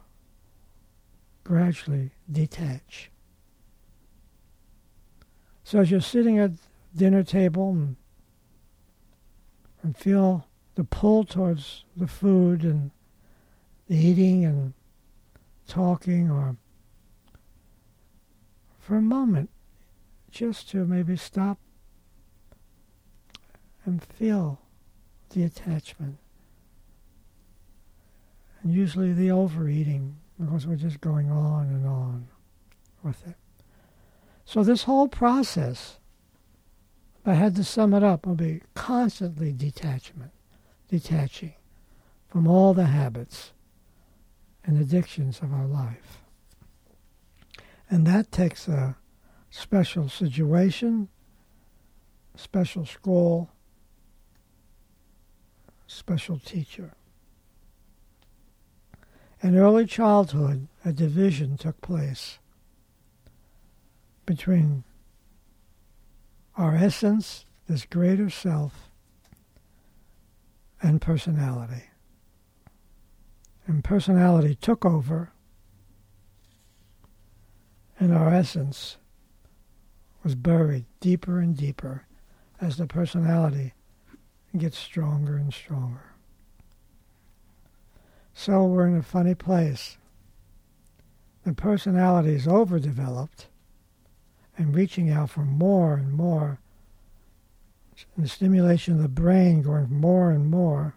gradually 1.45 2.11
detach. 2.31 3.11
So 5.71 5.79
as 5.79 5.89
you're 5.89 6.01
sitting 6.01 6.37
at 6.37 6.51
dinner 6.97 7.23
table 7.23 7.71
and, 7.71 7.95
and 9.85 9.97
feel 9.97 10.49
the 10.75 10.83
pull 10.83 11.23
towards 11.23 11.85
the 11.97 12.09
food 12.09 12.65
and 12.65 12.91
the 13.87 13.95
eating 13.95 14.45
and 14.45 14.73
talking 15.69 16.29
or 16.29 16.57
for 18.81 18.97
a 18.97 19.01
moment 19.01 19.49
just 20.29 20.69
to 20.71 20.85
maybe 20.85 21.15
stop 21.15 21.61
and 23.85 24.03
feel 24.03 24.61
the 25.29 25.45
attachment. 25.45 26.19
And 28.65 28.73
usually 28.73 29.13
the 29.13 29.31
overeating, 29.31 30.17
because 30.37 30.67
we're 30.67 30.75
just 30.75 31.01
going 31.01 31.31
on 31.31 31.69
and 31.69 31.87
on 31.87 32.27
with 33.05 33.25
it. 33.29 33.37
So 34.51 34.65
this 34.65 34.83
whole 34.83 35.07
process, 35.07 36.01
if 37.21 37.29
I 37.29 37.35
had 37.35 37.55
to 37.55 37.63
sum 37.63 37.95
it 37.95 38.03
up, 38.03 38.27
will 38.27 38.35
be 38.35 38.63
constantly 38.75 39.53
detachment, 39.53 40.33
detaching 40.89 41.53
from 42.27 42.49
all 42.49 42.75
the 42.75 42.87
habits 42.87 43.53
and 44.65 44.77
addictions 44.77 45.39
of 45.41 45.53
our 45.53 45.67
life. 45.67 46.25
And 47.89 48.05
that 48.09 48.33
takes 48.33 48.67
a 48.67 48.97
special 49.51 50.09
situation, 50.09 51.11
special 52.35 52.85
school, 52.85 53.51
special 55.87 56.41
teacher. 56.41 56.95
In 59.45 59.57
early 59.57 59.87
childhood, 59.87 60.67
a 60.85 60.93
division 60.93 61.57
took 61.57 61.81
place 61.81 62.41
between 64.27 64.85
our 66.57 66.75
essence, 66.75 67.45
this 67.67 67.87
greater 67.87 68.29
self, 68.31 68.91
and 70.83 71.01
personality. 71.01 71.85
And 73.67 73.85
personality 73.85 74.55
took 74.55 74.85
over, 74.85 75.33
and 77.99 78.13
our 78.13 78.33
essence 78.33 78.97
was 80.23 80.35
buried 80.35 80.85
deeper 81.01 81.39
and 81.39 81.57
deeper 81.57 82.07
as 82.61 82.77
the 82.77 82.87
personality 82.87 83.75
gets 84.57 84.79
stronger 84.79 85.37
and 85.37 85.53
stronger. 85.53 86.13
So 88.35 88.65
we're 88.65 88.87
in 88.87 88.97
a 88.97 89.03
funny 89.03 89.35
place. 89.35 89.99
The 91.45 91.55
personality 91.55 92.35
is 92.35 92.47
overdeveloped 92.47 93.47
and 94.61 94.75
reaching 94.75 95.09
out 95.11 95.31
for 95.31 95.41
more 95.41 95.95
and 95.95 96.13
more. 96.13 96.61
And 98.15 98.25
the 98.25 98.29
stimulation 98.29 98.95
of 98.95 99.03
the 99.03 99.09
brain 99.09 99.63
going 99.63 99.91
more 99.91 100.31
and 100.31 100.51
more. 100.51 100.95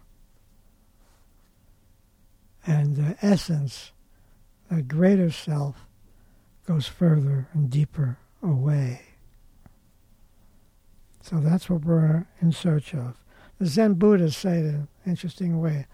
And 2.66 2.96
the 2.96 3.16
essence, 3.22 3.92
the 4.70 4.82
greater 4.82 5.30
self, 5.30 5.86
goes 6.66 6.86
further 6.86 7.48
and 7.54 7.70
deeper 7.70 8.18
away. 8.42 9.00
So 11.22 11.36
that's 11.36 11.70
what 11.70 11.84
we're 11.84 12.26
in 12.42 12.52
search 12.52 12.94
of. 12.94 13.16
The 13.58 13.66
Zen 13.66 13.94
Buddhists 13.94 14.40
say 14.40 14.58
it 14.58 14.66
in 14.66 14.74
an 14.74 14.88
interesting 15.06 15.58
way. 15.58 15.86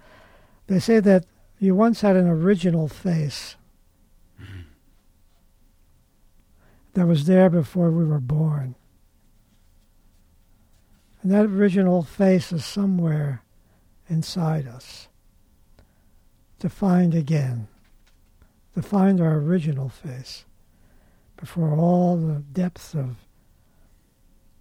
They 0.66 0.80
say 0.80 0.98
that 0.98 1.24
you 1.60 1.76
once 1.76 2.00
had 2.00 2.16
an 2.16 2.26
original 2.26 2.88
face 2.88 3.54
mm-hmm. 4.40 4.60
That 6.94 7.06
was 7.06 7.26
there 7.26 7.50
before 7.50 7.90
we 7.90 8.04
were 8.04 8.20
born. 8.20 8.74
And 11.22 11.30
that 11.32 11.46
original 11.46 12.02
face 12.02 12.52
is 12.52 12.64
somewhere 12.64 13.42
inside 14.08 14.66
us 14.66 15.08
to 16.58 16.68
find 16.68 17.14
again, 17.14 17.68
to 18.74 18.82
find 18.82 19.20
our 19.20 19.36
original 19.36 19.88
face 19.88 20.44
before 21.36 21.74
all 21.74 22.16
the 22.16 22.42
depths 22.52 22.94
of 22.94 23.16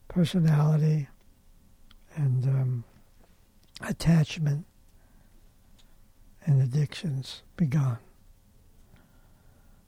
personality 0.08 1.08
and 2.16 2.46
um, 2.46 2.84
attachment 3.82 4.66
and 6.46 6.62
addictions 6.62 7.44
begun. 7.56 7.98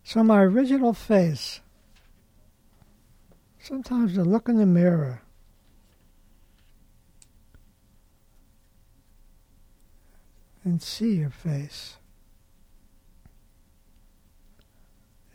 So, 0.04 0.24
my 0.24 0.42
original 0.42 0.94
face, 0.94 1.62
sometimes 3.62 4.16
to 4.16 4.24
look 4.24 4.50
in 4.50 4.58
the 4.58 4.66
mirror 4.66 5.22
and 10.64 10.82
see 10.82 11.16
your 11.16 11.30
face 11.30 11.98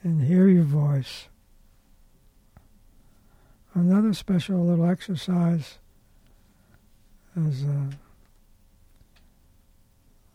and 0.02 0.22
hear 0.22 0.48
your 0.48 0.64
voice. 0.64 1.26
Another 3.74 4.14
special 4.14 4.64
little 4.64 4.86
exercise 4.86 5.78
is 7.36 7.64
uh, 7.64 7.90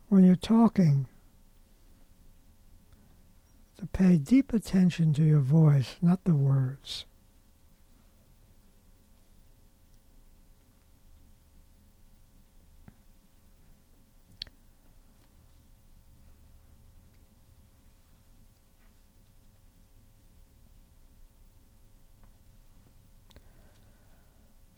when 0.09 0.23
you're 0.23 0.35
talking, 0.35 1.07
to 3.79 3.87
pay 3.87 4.17
deep 4.17 4.53
attention 4.53 5.11
to 5.13 5.23
your 5.23 5.39
voice, 5.39 5.95
not 6.01 6.23
the 6.23 6.35
words. 6.35 7.05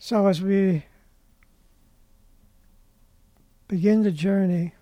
So, 0.06 0.26
as 0.26 0.42
we 0.42 0.84
begin 3.68 4.02
the 4.02 4.10
journey 4.10 4.74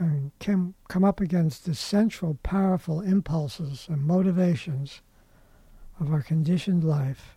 and 0.00 0.32
can 0.40 0.74
come 0.88 1.04
up 1.04 1.20
against 1.20 1.64
the 1.64 1.76
central 1.76 2.36
powerful 2.42 3.00
impulses 3.00 3.86
and 3.88 4.02
motivations 4.02 5.00
of 6.00 6.12
our 6.12 6.22
conditioned 6.22 6.82
life, 6.82 7.36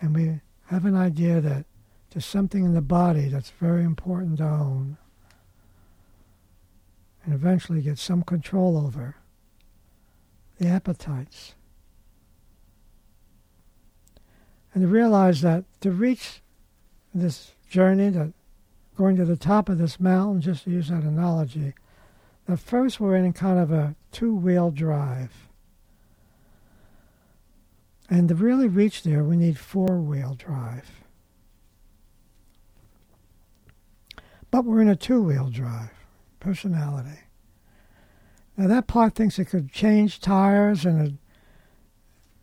and 0.00 0.12
we 0.16 0.40
have 0.64 0.86
an 0.86 0.96
idea 0.96 1.40
that 1.40 1.66
there's 2.10 2.26
something 2.26 2.64
in 2.64 2.74
the 2.74 2.82
body 2.82 3.28
that's 3.28 3.50
very 3.50 3.84
important 3.84 4.38
to 4.38 4.44
own 4.44 4.96
and 7.24 7.32
eventually 7.32 7.80
get 7.80 7.96
some 7.96 8.22
control 8.22 8.76
over 8.76 9.14
the 10.58 10.66
appetites 10.66 11.54
and 14.74 14.82
to 14.82 14.88
realize 14.88 15.40
that 15.42 15.64
to 15.80 15.90
reach 15.90 16.42
this 17.12 17.52
journey, 17.68 18.10
that 18.10 18.32
going 18.96 19.16
to 19.16 19.24
the 19.24 19.36
top 19.36 19.68
of 19.68 19.78
this 19.78 19.98
mountain, 19.98 20.40
just 20.40 20.64
to 20.64 20.70
use 20.70 20.88
that 20.88 21.02
analogy, 21.02 21.74
that 22.46 22.58
first 22.58 23.00
we're 23.00 23.16
in 23.16 23.32
kind 23.32 23.58
of 23.58 23.72
a 23.72 23.94
two-wheel 24.12 24.70
drive. 24.70 25.48
And 28.08 28.28
to 28.28 28.34
really 28.34 28.68
reach 28.68 29.02
there, 29.02 29.22
we 29.22 29.36
need 29.36 29.58
four 29.58 29.98
wheel 29.98 30.34
drive. 30.34 30.90
But 34.50 34.64
we're 34.64 34.82
in 34.82 34.88
a 34.88 34.96
two 34.96 35.22
wheel 35.22 35.48
drive 35.48 35.90
personality. 36.40 37.20
Now, 38.56 38.66
that 38.66 38.88
part 38.88 39.14
thinks 39.14 39.38
it 39.38 39.46
could 39.46 39.72
change 39.72 40.20
tires 40.20 40.84
and 40.84 41.08
it 41.08 41.14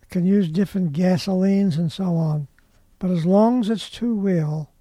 can 0.09 0.25
use 0.25 0.49
different 0.49 0.93
gasolines 0.93 1.77
and 1.77 1.91
so 1.91 2.15
on. 2.15 2.47
But 2.99 3.11
as 3.11 3.25
long 3.25 3.59
as 3.59 3.69
it's 3.69 3.89
two 3.89 4.15
wheel, 4.15 4.71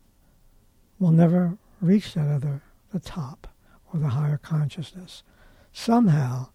we'll 0.99 1.13
never 1.13 1.59
reach 1.81 2.15
that 2.15 2.29
other, 2.29 2.63
the 2.93 3.01
top 3.01 3.49
or 3.93 4.01
the 4.01 4.09
higher 4.09 4.39
consciousness. 4.39 5.23
Somehow, 5.73 6.49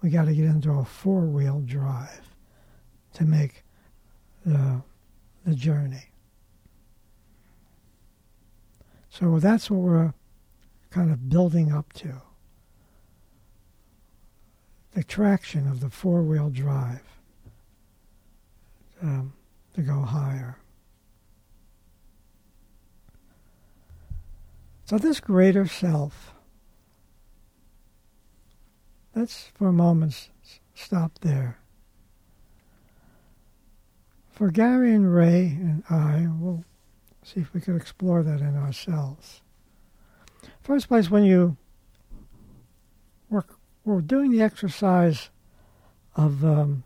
we 0.00 0.10
got 0.10 0.26
to 0.26 0.34
get 0.34 0.44
into 0.44 0.70
a 0.70 0.84
four 0.84 1.22
wheel 1.22 1.60
drive 1.60 2.34
to 3.14 3.24
make 3.24 3.64
the, 4.44 4.82
the 5.44 5.54
journey. 5.54 6.10
So 9.08 9.40
that's 9.40 9.70
what 9.70 9.80
we're 9.80 10.14
kind 10.90 11.10
of 11.10 11.28
building 11.28 11.72
up 11.72 11.92
to 11.94 12.22
the 14.92 15.02
traction 15.02 15.68
of 15.68 15.80
the 15.80 15.90
four 15.90 16.22
wheel 16.22 16.50
drive 16.50 17.17
um, 19.02 19.32
to 19.74 19.82
go 19.82 20.00
higher. 20.00 20.58
So, 24.84 24.96
this 24.96 25.20
greater 25.20 25.66
self, 25.66 26.32
let's 29.14 29.50
for 29.54 29.68
a 29.68 29.72
moment 29.72 30.30
stop 30.74 31.18
there. 31.20 31.58
For 34.30 34.50
Gary 34.50 34.94
and 34.94 35.12
Ray 35.12 35.46
and 35.60 35.82
I, 35.90 36.28
we'll 36.30 36.64
see 37.22 37.40
if 37.40 37.52
we 37.52 37.60
could 37.60 37.76
explore 37.76 38.22
that 38.22 38.40
in 38.40 38.56
ourselves. 38.56 39.42
First 40.62 40.88
place, 40.88 41.10
when 41.10 41.24
you 41.24 41.56
were, 43.28 43.44
were 43.84 44.00
doing 44.00 44.30
the 44.30 44.42
exercise 44.42 45.30
of 46.14 46.44
um, 46.44 46.84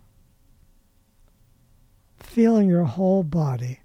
feeling 2.23 2.69
your 2.69 2.85
whole 2.85 3.23
body. 3.23 3.81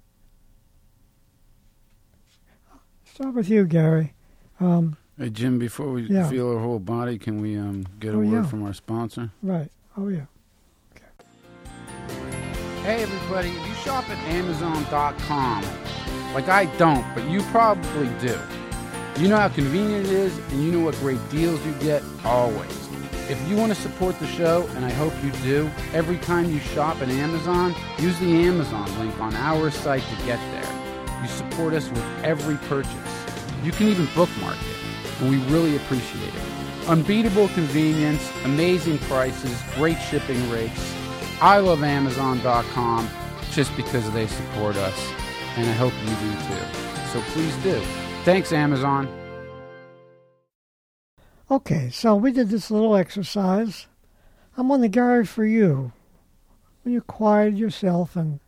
Start 3.04 3.34
with 3.34 3.48
you, 3.48 3.64
Gary. 3.64 4.14
Um, 4.60 4.96
hey, 5.18 5.30
Jim, 5.30 5.58
before 5.58 5.90
we 5.90 6.02
yeah. 6.02 6.28
feel 6.28 6.52
our 6.52 6.60
whole 6.60 6.78
body, 6.78 7.18
can 7.18 7.40
we 7.40 7.56
um, 7.56 7.86
get 7.98 8.14
a 8.14 8.16
oh, 8.16 8.20
word 8.20 8.30
yeah. 8.30 8.46
from 8.46 8.64
our 8.64 8.72
sponsor? 8.72 9.30
Right. 9.42 9.70
Oh, 9.96 10.08
yeah. 10.08 10.26
Hey 12.88 13.02
everybody, 13.02 13.50
if 13.50 13.68
you 13.68 13.74
shop 13.74 14.08
at 14.08 14.16
Amazon.com, 14.32 15.62
like 16.32 16.48
I 16.48 16.64
don't, 16.78 17.04
but 17.14 17.28
you 17.28 17.42
probably 17.50 18.08
do, 18.18 18.40
you 19.20 19.28
know 19.28 19.36
how 19.36 19.50
convenient 19.50 20.06
it 20.06 20.12
is 20.12 20.38
and 20.38 20.64
you 20.64 20.72
know 20.72 20.80
what 20.80 20.94
great 20.94 21.18
deals 21.28 21.62
you 21.66 21.74
get 21.80 22.02
always. 22.24 22.87
If 23.28 23.46
you 23.46 23.56
want 23.56 23.74
to 23.74 23.78
support 23.78 24.18
the 24.18 24.26
show, 24.26 24.66
and 24.74 24.86
I 24.86 24.90
hope 24.90 25.12
you 25.22 25.30
do, 25.42 25.70
every 25.92 26.16
time 26.16 26.50
you 26.50 26.60
shop 26.60 27.02
at 27.02 27.10
Amazon, 27.10 27.74
use 27.98 28.18
the 28.20 28.32
Amazon 28.46 28.86
link 28.98 29.20
on 29.20 29.34
our 29.34 29.70
site 29.70 30.02
to 30.02 30.26
get 30.26 30.38
there. 30.50 31.20
You 31.20 31.28
support 31.28 31.74
us 31.74 31.90
with 31.90 32.24
every 32.24 32.56
purchase. 32.68 33.26
You 33.62 33.70
can 33.72 33.88
even 33.88 34.08
bookmark 34.14 34.56
it, 34.56 35.20
and 35.20 35.28
we 35.28 35.36
really 35.52 35.76
appreciate 35.76 36.34
it. 36.34 36.88
Unbeatable 36.88 37.48
convenience, 37.48 38.32
amazing 38.44 38.96
prices, 39.00 39.60
great 39.74 39.98
shipping 39.98 40.48
rates. 40.50 40.94
I 41.42 41.58
love 41.58 41.82
Amazon.com 41.82 43.10
just 43.50 43.76
because 43.76 44.10
they 44.12 44.26
support 44.26 44.76
us, 44.76 45.12
and 45.56 45.68
I 45.68 45.74
hope 45.74 45.92
you 46.00 46.08
do 46.16 46.32
too. 46.48 46.64
So 47.12 47.20
please 47.32 47.54
do. 47.62 47.78
Thanks, 48.24 48.54
Amazon. 48.54 49.06
Okay, 51.50 51.88
so 51.90 52.14
we 52.14 52.30
did 52.30 52.50
this 52.50 52.70
little 52.70 52.94
exercise. 52.94 53.86
I'm 54.56 54.70
on 54.70 54.82
the 54.82 54.88
Gary 54.88 55.24
for 55.24 55.46
you. 55.46 55.92
When 56.82 56.92
you 56.92 57.00
quieted 57.00 57.58
yourself 57.58 58.16
and 58.16 58.40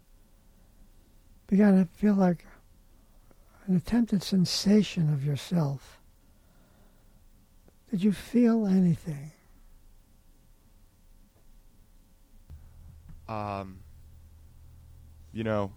began 1.47 1.79
to 1.79 1.89
feel 1.97 2.15
like 2.15 2.45
an 3.67 3.77
attempted 3.77 4.23
sensation 4.23 5.13
of 5.13 5.25
yourself, 5.25 6.01
did 7.91 8.05
you 8.05 8.13
feel 8.13 8.67
anything? 8.67 9.33
Um, 13.29 13.79
you 15.33 15.43
know, 15.43 15.73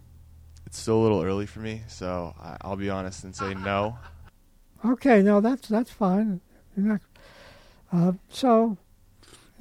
it's 0.66 0.78
still 0.78 1.00
a 1.00 1.02
little 1.02 1.22
early 1.22 1.46
for 1.46 1.60
me, 1.60 1.82
so 1.88 2.34
I, 2.38 2.58
I'll 2.60 2.76
be 2.76 2.90
honest 2.90 3.24
and 3.24 3.34
say 3.34 3.54
no. 3.54 3.96
Okay, 4.84 5.22
no, 5.22 5.40
that's 5.40 5.68
that's 5.68 5.90
fine. 5.90 6.40
You're 6.76 6.86
not, 6.86 7.00
uh, 7.94 8.12
so 8.28 8.76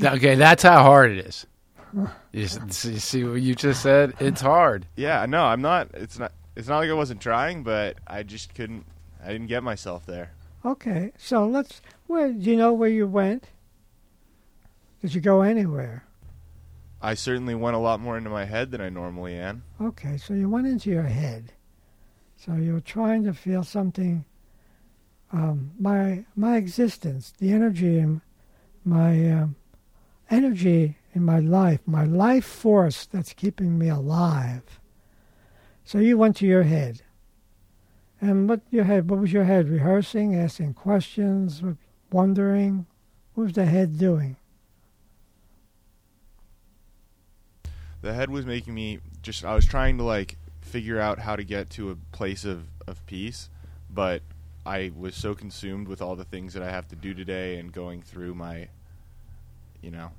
Okay, 0.04 0.36
that's 0.36 0.64
how 0.64 0.82
hard 0.84 1.12
it 1.12 1.26
is. 1.26 1.46
You, 1.94 2.08
you 2.34 2.48
see 2.48 3.24
what 3.24 3.42
you 3.42 3.54
just 3.54 3.84
said? 3.84 4.16
It's 4.20 4.42
hard. 4.42 4.88
Yeah, 4.96 5.26
no, 5.28 5.44
I'm 5.44 5.62
not. 5.62 5.90
It's 5.94 6.18
not. 6.18 6.32
It's 6.56 6.68
not 6.68 6.80
like 6.80 6.90
I 6.90 6.94
wasn't 6.94 7.22
trying, 7.22 7.64
but 7.64 7.98
I 8.08 8.24
just 8.24 8.56
couldn't. 8.56 8.86
I 9.24 9.32
didn't 9.32 9.48
get 9.48 9.64
myself 9.64 10.06
there. 10.06 10.32
okay, 10.66 11.12
so 11.18 11.48
let's. 11.48 11.82
Where 12.08 12.32
do 12.32 12.50
you 12.50 12.58
know 12.58 12.74
where 12.74 12.90
you 12.90 13.08
went? 13.08 13.50
Did 15.02 15.14
you 15.14 15.22
go 15.22 15.42
anywhere? 15.42 16.06
I 17.02 17.14
certainly 17.14 17.54
went 17.54 17.76
a 17.76 17.80
lot 17.80 18.00
more 18.00 18.18
into 18.18 18.30
my 18.30 18.46
head 18.46 18.72
than 18.72 18.82
I 18.82 18.90
normally 18.90 19.36
am. 19.36 19.64
Okay, 19.82 20.18
so 20.18 20.34
you 20.34 20.50
went 20.50 20.66
into 20.68 20.90
your 20.90 21.04
head. 21.04 21.52
So 22.38 22.54
you 22.56 22.74
were 22.74 22.80
trying 22.80 23.24
to 23.26 23.34
feel 23.34 23.64
something. 23.64 24.26
Um, 25.34 25.72
my 25.80 26.26
my 26.36 26.58
existence, 26.58 27.34
the 27.40 27.52
energy 27.52 27.98
in 27.98 28.22
my 28.86 29.32
um, 29.32 29.56
energy 30.30 30.98
in 31.16 31.26
my 31.26 31.40
life, 31.40 31.80
my 31.88 32.06
life 32.06 32.46
force 32.46 33.08
that's 33.08 33.34
keeping 33.34 33.80
me 33.80 33.90
alive. 33.90 34.80
So 35.84 35.98
you 35.98 36.18
went 36.18 36.36
to 36.38 36.46
your 36.46 36.64
head. 36.64 37.02
And 38.22 38.48
what 38.48 38.62
your 38.70 38.86
head? 38.86 39.10
What 39.10 39.20
was 39.20 39.34
your 39.34 39.44
head 39.44 39.70
rehearsing, 39.70 40.36
asking 40.36 40.76
questions, 40.76 41.64
wondering? 42.12 42.86
What 43.34 43.46
was 43.46 43.54
the 43.54 43.66
head 43.66 43.98
doing? 43.98 44.38
The 48.02 48.14
head 48.14 48.30
was 48.30 48.46
making 48.46 48.76
me 48.76 49.00
just. 49.24 49.44
I 49.44 49.56
was 49.56 49.66
trying 49.66 49.98
to 49.98 50.04
like 50.04 50.38
figure 50.62 51.00
out 51.00 51.20
how 51.20 51.36
to 51.36 51.44
get 51.44 51.72
to 51.72 51.90
a 51.90 51.96
place 52.16 52.46
of 52.46 52.66
of 52.88 53.06
peace, 53.08 53.50
but 53.90 54.22
I 54.66 54.92
was 54.98 55.16
so 55.16 55.34
consumed 55.36 55.88
with 55.88 56.02
all 56.02 56.16
the 56.16 56.24
things 56.24 56.54
that 56.54 56.64
I 56.64 56.70
have 56.72 56.88
to 56.90 56.96
do 56.96 57.14
today 57.14 57.60
and 57.60 57.72
going 57.72 58.02
through 58.02 58.34
my, 58.36 58.70
you 59.82 59.92
know, 59.92 60.12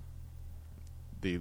the 1.21 1.41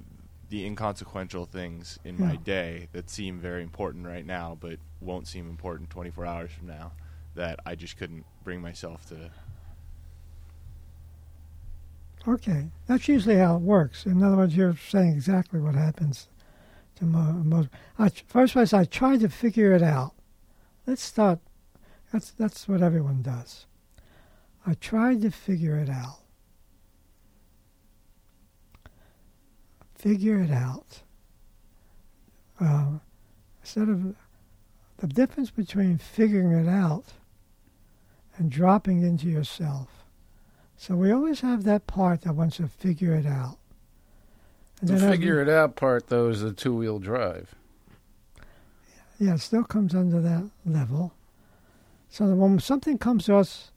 the 0.50 0.66
inconsequential 0.66 1.46
things 1.46 1.98
in 2.04 2.20
my 2.20 2.34
Yeah. 2.34 2.38
day 2.44 2.88
that 2.92 3.10
seem 3.10 3.40
very 3.40 3.64
important 3.64 4.06
right 4.06 4.26
now, 4.26 4.56
but 4.60 4.78
won't 5.02 5.28
seem 5.28 5.50
important 5.50 5.90
24 5.90 6.26
hours 6.28 6.52
from 6.52 6.68
now. 6.68 6.92
That 7.36 7.60
I 7.66 7.74
just 7.74 7.98
couldn't 7.98 8.24
bring 8.44 8.62
myself 8.62 9.08
to. 9.10 9.32
Okay, 12.28 12.68
that's 12.88 13.08
usually 13.08 13.38
how 13.38 13.56
it 13.58 13.62
works. 13.62 14.06
In 14.06 14.24
other 14.24 14.38
words, 14.38 14.56
you're 14.56 14.78
saying 14.78 15.10
exactly 15.14 15.60
what 15.60 15.76
happens 15.76 16.28
to 16.96 17.06
mo- 17.06 17.34
most. 17.44 17.70
I, 18.00 18.10
first 18.28 18.54
place, 18.54 18.74
I 18.74 18.86
tried 18.86 19.20
to 19.22 19.30
figure 19.30 19.74
it 19.74 19.82
out. 19.84 20.14
Let's 20.88 21.02
start. 21.02 21.40
That's 22.14 22.30
that's 22.30 22.68
what 22.68 22.84
everyone 22.84 23.24
does. 23.24 23.66
I 24.68 24.76
tried 24.76 25.24
to 25.24 25.32
figure 25.32 25.78
it 25.78 25.90
out. 25.90 26.20
Figure 29.96 30.40
it 30.40 30.52
out. 30.52 31.02
Uh, 32.62 33.00
instead 33.62 33.90
of 33.90 34.16
the 34.98 35.08
difference 35.08 35.50
between 35.50 35.98
figuring 35.98 36.52
it 36.52 36.70
out 36.70 37.14
and 38.38 38.52
dropping 38.52 39.02
into 39.02 39.28
yourself. 39.28 40.06
So 40.78 40.96
we 40.96 41.12
always 41.12 41.42
have 41.42 41.64
that 41.64 41.88
part 41.88 42.22
that 42.22 42.36
wants 42.36 42.58
to 42.58 42.68
figure 42.68 43.16
it 43.16 43.26
out. 43.26 43.58
And 44.82 44.90
The 44.90 45.00
figure 45.00 45.42
it 45.42 45.50
out 45.50 45.76
part, 45.76 46.08
though, 46.08 46.30
is 46.30 46.44
a 46.44 46.54
two 46.54 46.76
wheel 46.76 47.00
drive. 47.00 47.56
Yeah, 49.20 49.34
it 49.34 49.40
still 49.40 49.64
comes 49.64 49.96
under 49.96 50.22
that 50.22 50.44
level. 50.64 51.14
So 52.14 52.28
that 52.28 52.36
when 52.36 52.60
something 52.60 53.00
comes 53.00 53.26
to 53.26 53.38
us, 53.38 53.72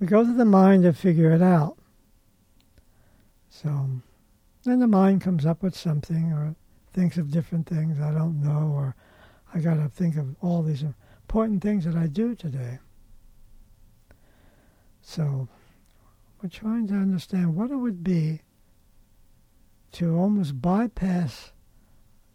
we 0.00 0.08
go 0.08 0.24
to 0.24 0.32
the 0.32 0.44
mind 0.44 0.82
to 0.82 0.92
figure 0.92 1.30
it 1.30 1.40
out. 1.40 1.78
So 3.48 3.88
then 4.64 4.80
the 4.80 4.88
mind 4.88 5.20
comes 5.20 5.46
up 5.46 5.62
with 5.62 5.76
something 5.76 6.32
or 6.32 6.56
thinks 6.92 7.16
of 7.16 7.30
different 7.30 7.68
things 7.68 8.00
I 8.00 8.10
don't 8.10 8.42
know, 8.42 8.72
or 8.74 8.96
I 9.54 9.60
got 9.60 9.74
to 9.74 9.88
think 9.88 10.16
of 10.16 10.34
all 10.40 10.64
these 10.64 10.82
important 10.82 11.62
things 11.62 11.84
that 11.84 11.94
I 11.94 12.08
do 12.08 12.34
today. 12.34 12.80
So 15.00 15.46
we're 16.42 16.48
trying 16.48 16.88
to 16.88 16.94
understand 16.94 17.54
what 17.54 17.70
it 17.70 17.76
would 17.76 18.02
be 18.02 18.40
to 19.92 20.16
almost 20.16 20.60
bypass 20.60 21.52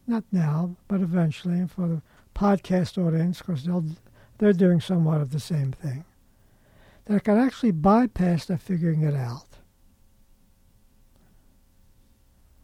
not 0.08 0.24
now, 0.32 0.78
but 0.88 1.02
eventually, 1.02 1.68
for 1.68 1.90
the 1.90 2.02
podcast 2.34 2.98
audience, 2.98 3.40
because 3.40 3.66
they'll 3.66 3.84
they're 4.42 4.54
doing 4.54 4.82
somewhat 4.82 5.22
of 5.22 5.30
the 5.30 5.40
same 5.40 5.72
thing. 5.72 6.04
That 7.06 7.16
I 7.16 7.20
can 7.20 7.38
actually 7.38 7.72
bypass 7.72 8.46
the 8.46 8.58
figuring 8.58 9.04
it 9.04 9.14
out 9.14 9.46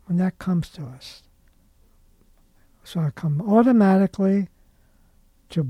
when 0.05 0.17
that 0.17 0.39
comes 0.39 0.69
to 0.69 0.83
us. 0.83 1.21
So 2.83 2.99
I 2.99 3.11
come 3.11 3.41
automatically 3.41 4.47
to 5.49 5.67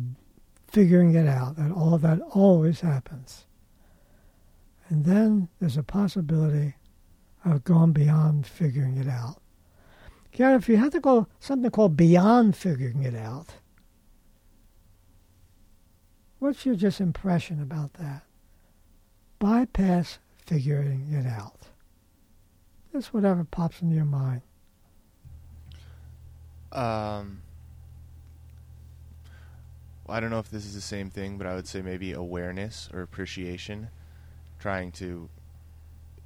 figuring 0.70 1.14
it 1.14 1.28
out, 1.28 1.58
and 1.58 1.74
all 1.74 1.98
that 1.98 2.22
always 2.22 2.80
happens. 2.80 3.46
And 4.88 5.04
then 5.04 5.50
there's 5.60 5.76
a 5.76 5.84
possibility 5.84 6.76
of 7.44 7.66
going 7.66 7.92
beyond 7.92 8.48
figuring 8.48 8.96
it 8.96 9.10
out. 9.10 9.42
Gary, 10.32 10.56
if 10.56 10.70
you 10.70 10.78
had 10.78 10.94
to 10.94 11.02
go 11.02 11.28
something 11.42 11.70
called 11.70 11.98
beyond 11.98 12.56
figuring 12.56 13.04
it 13.04 13.16
out, 13.16 13.56
what's 16.40 16.66
your 16.66 16.76
just 16.76 17.00
impression 17.00 17.62
about 17.62 17.94
that? 17.94 18.24
Bypass 19.40 20.20
figuring 20.46 21.08
it 21.12 21.26
out. 21.28 21.68
Just 22.92 23.14
whatever 23.14 23.44
pops 23.44 23.82
into 23.82 23.96
your 23.96 24.06
mind. 24.06 24.42
Um, 26.72 27.42
I 30.10 30.20
don't 30.20 30.30
know 30.30 30.40
if 30.40 30.50
this 30.50 30.66
is 30.66 30.74
the 30.74 30.82
same 30.82 31.10
thing, 31.10 31.38
but 31.38 31.48
I 31.48 31.56
would 31.56 31.68
say 31.68 31.82
maybe 31.82 32.14
awareness 32.14 32.90
or 32.94 33.02
appreciation, 33.02 33.90
trying 34.60 34.92
to 34.94 35.30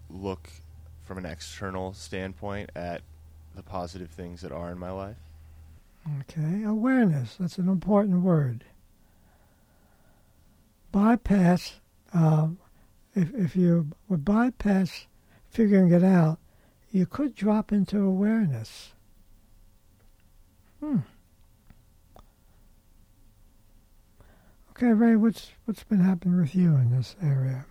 look 0.09 0.49
from 1.03 1.17
an 1.17 1.25
external 1.25 1.93
standpoint 1.93 2.69
at 2.75 3.01
the 3.55 3.63
positive 3.63 4.09
things 4.09 4.41
that 4.41 4.51
are 4.51 4.71
in 4.71 4.77
my 4.77 4.91
life. 4.91 5.17
Okay, 6.21 6.63
awareness. 6.63 7.35
That's 7.39 7.57
an 7.57 7.69
important 7.69 8.21
word. 8.21 8.63
Bypass. 10.91 11.79
Uh, 12.13 12.49
if 13.15 13.33
if 13.33 13.55
you 13.55 13.87
would 14.09 14.25
bypass 14.25 15.07
figuring 15.49 15.91
it 15.91 16.03
out, 16.03 16.39
you 16.91 17.05
could 17.05 17.35
drop 17.35 17.71
into 17.71 18.01
awareness. 18.01 18.93
Hmm. 20.79 20.99
Okay, 24.71 24.93
Ray, 24.93 25.15
what's 25.15 25.51
what's 25.65 25.83
been 25.83 25.99
happening 25.99 26.41
with 26.41 26.55
you 26.55 26.75
in 26.75 26.91
this 26.91 27.15
area? 27.21 27.65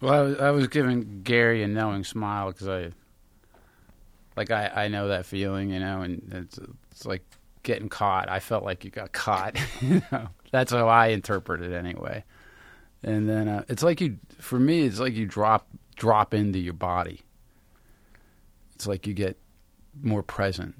Well, 0.00 0.14
I 0.14 0.20
was, 0.20 0.38
I 0.38 0.50
was 0.52 0.68
giving 0.68 1.22
Gary 1.22 1.64
a 1.64 1.66
knowing 1.66 2.04
smile 2.04 2.52
because 2.52 2.68
I, 2.68 2.92
like, 4.36 4.52
I, 4.52 4.84
I 4.84 4.88
know 4.88 5.08
that 5.08 5.26
feeling, 5.26 5.70
you 5.70 5.80
know, 5.80 6.02
and 6.02 6.22
it's 6.32 6.60
it's 6.92 7.04
like 7.04 7.22
getting 7.64 7.88
caught. 7.88 8.28
I 8.30 8.38
felt 8.38 8.62
like 8.62 8.84
you 8.84 8.90
got 8.90 9.12
caught. 9.12 9.56
you 9.80 10.00
know, 10.12 10.28
that's 10.50 10.72
how 10.72 10.88
I 10.88 11.08
interpret 11.08 11.62
it 11.62 11.72
anyway. 11.72 12.24
And 13.02 13.28
then 13.28 13.48
uh, 13.48 13.64
it's 13.68 13.82
like 13.82 14.00
you, 14.00 14.18
for 14.38 14.58
me, 14.58 14.82
it's 14.82 14.98
like 14.98 15.14
you 15.14 15.26
drop 15.26 15.68
drop 15.96 16.34
into 16.34 16.58
your 16.58 16.74
body. 16.74 17.22
It's 18.74 18.86
like 18.86 19.06
you 19.06 19.14
get 19.14 19.38
more 20.00 20.22
present. 20.22 20.74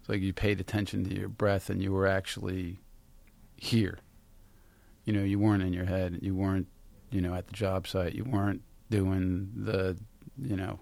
It's 0.00 0.08
like 0.08 0.20
you 0.20 0.32
paid 0.32 0.60
attention 0.60 1.04
to 1.04 1.14
your 1.14 1.28
breath 1.28 1.70
and 1.70 1.82
you 1.82 1.92
were 1.92 2.06
actually 2.06 2.80
here. 3.56 3.98
You 5.04 5.14
know, 5.14 5.22
you 5.22 5.38
weren't 5.38 5.62
in 5.62 5.72
your 5.72 5.86
head. 5.86 6.18
You 6.22 6.34
weren't 6.34 6.66
you 7.10 7.20
know, 7.20 7.34
at 7.34 7.46
the 7.46 7.52
job 7.52 7.86
site. 7.86 8.14
You 8.14 8.24
weren't 8.24 8.62
doing 8.90 9.50
the, 9.54 9.96
you 10.40 10.56
know, 10.56 10.80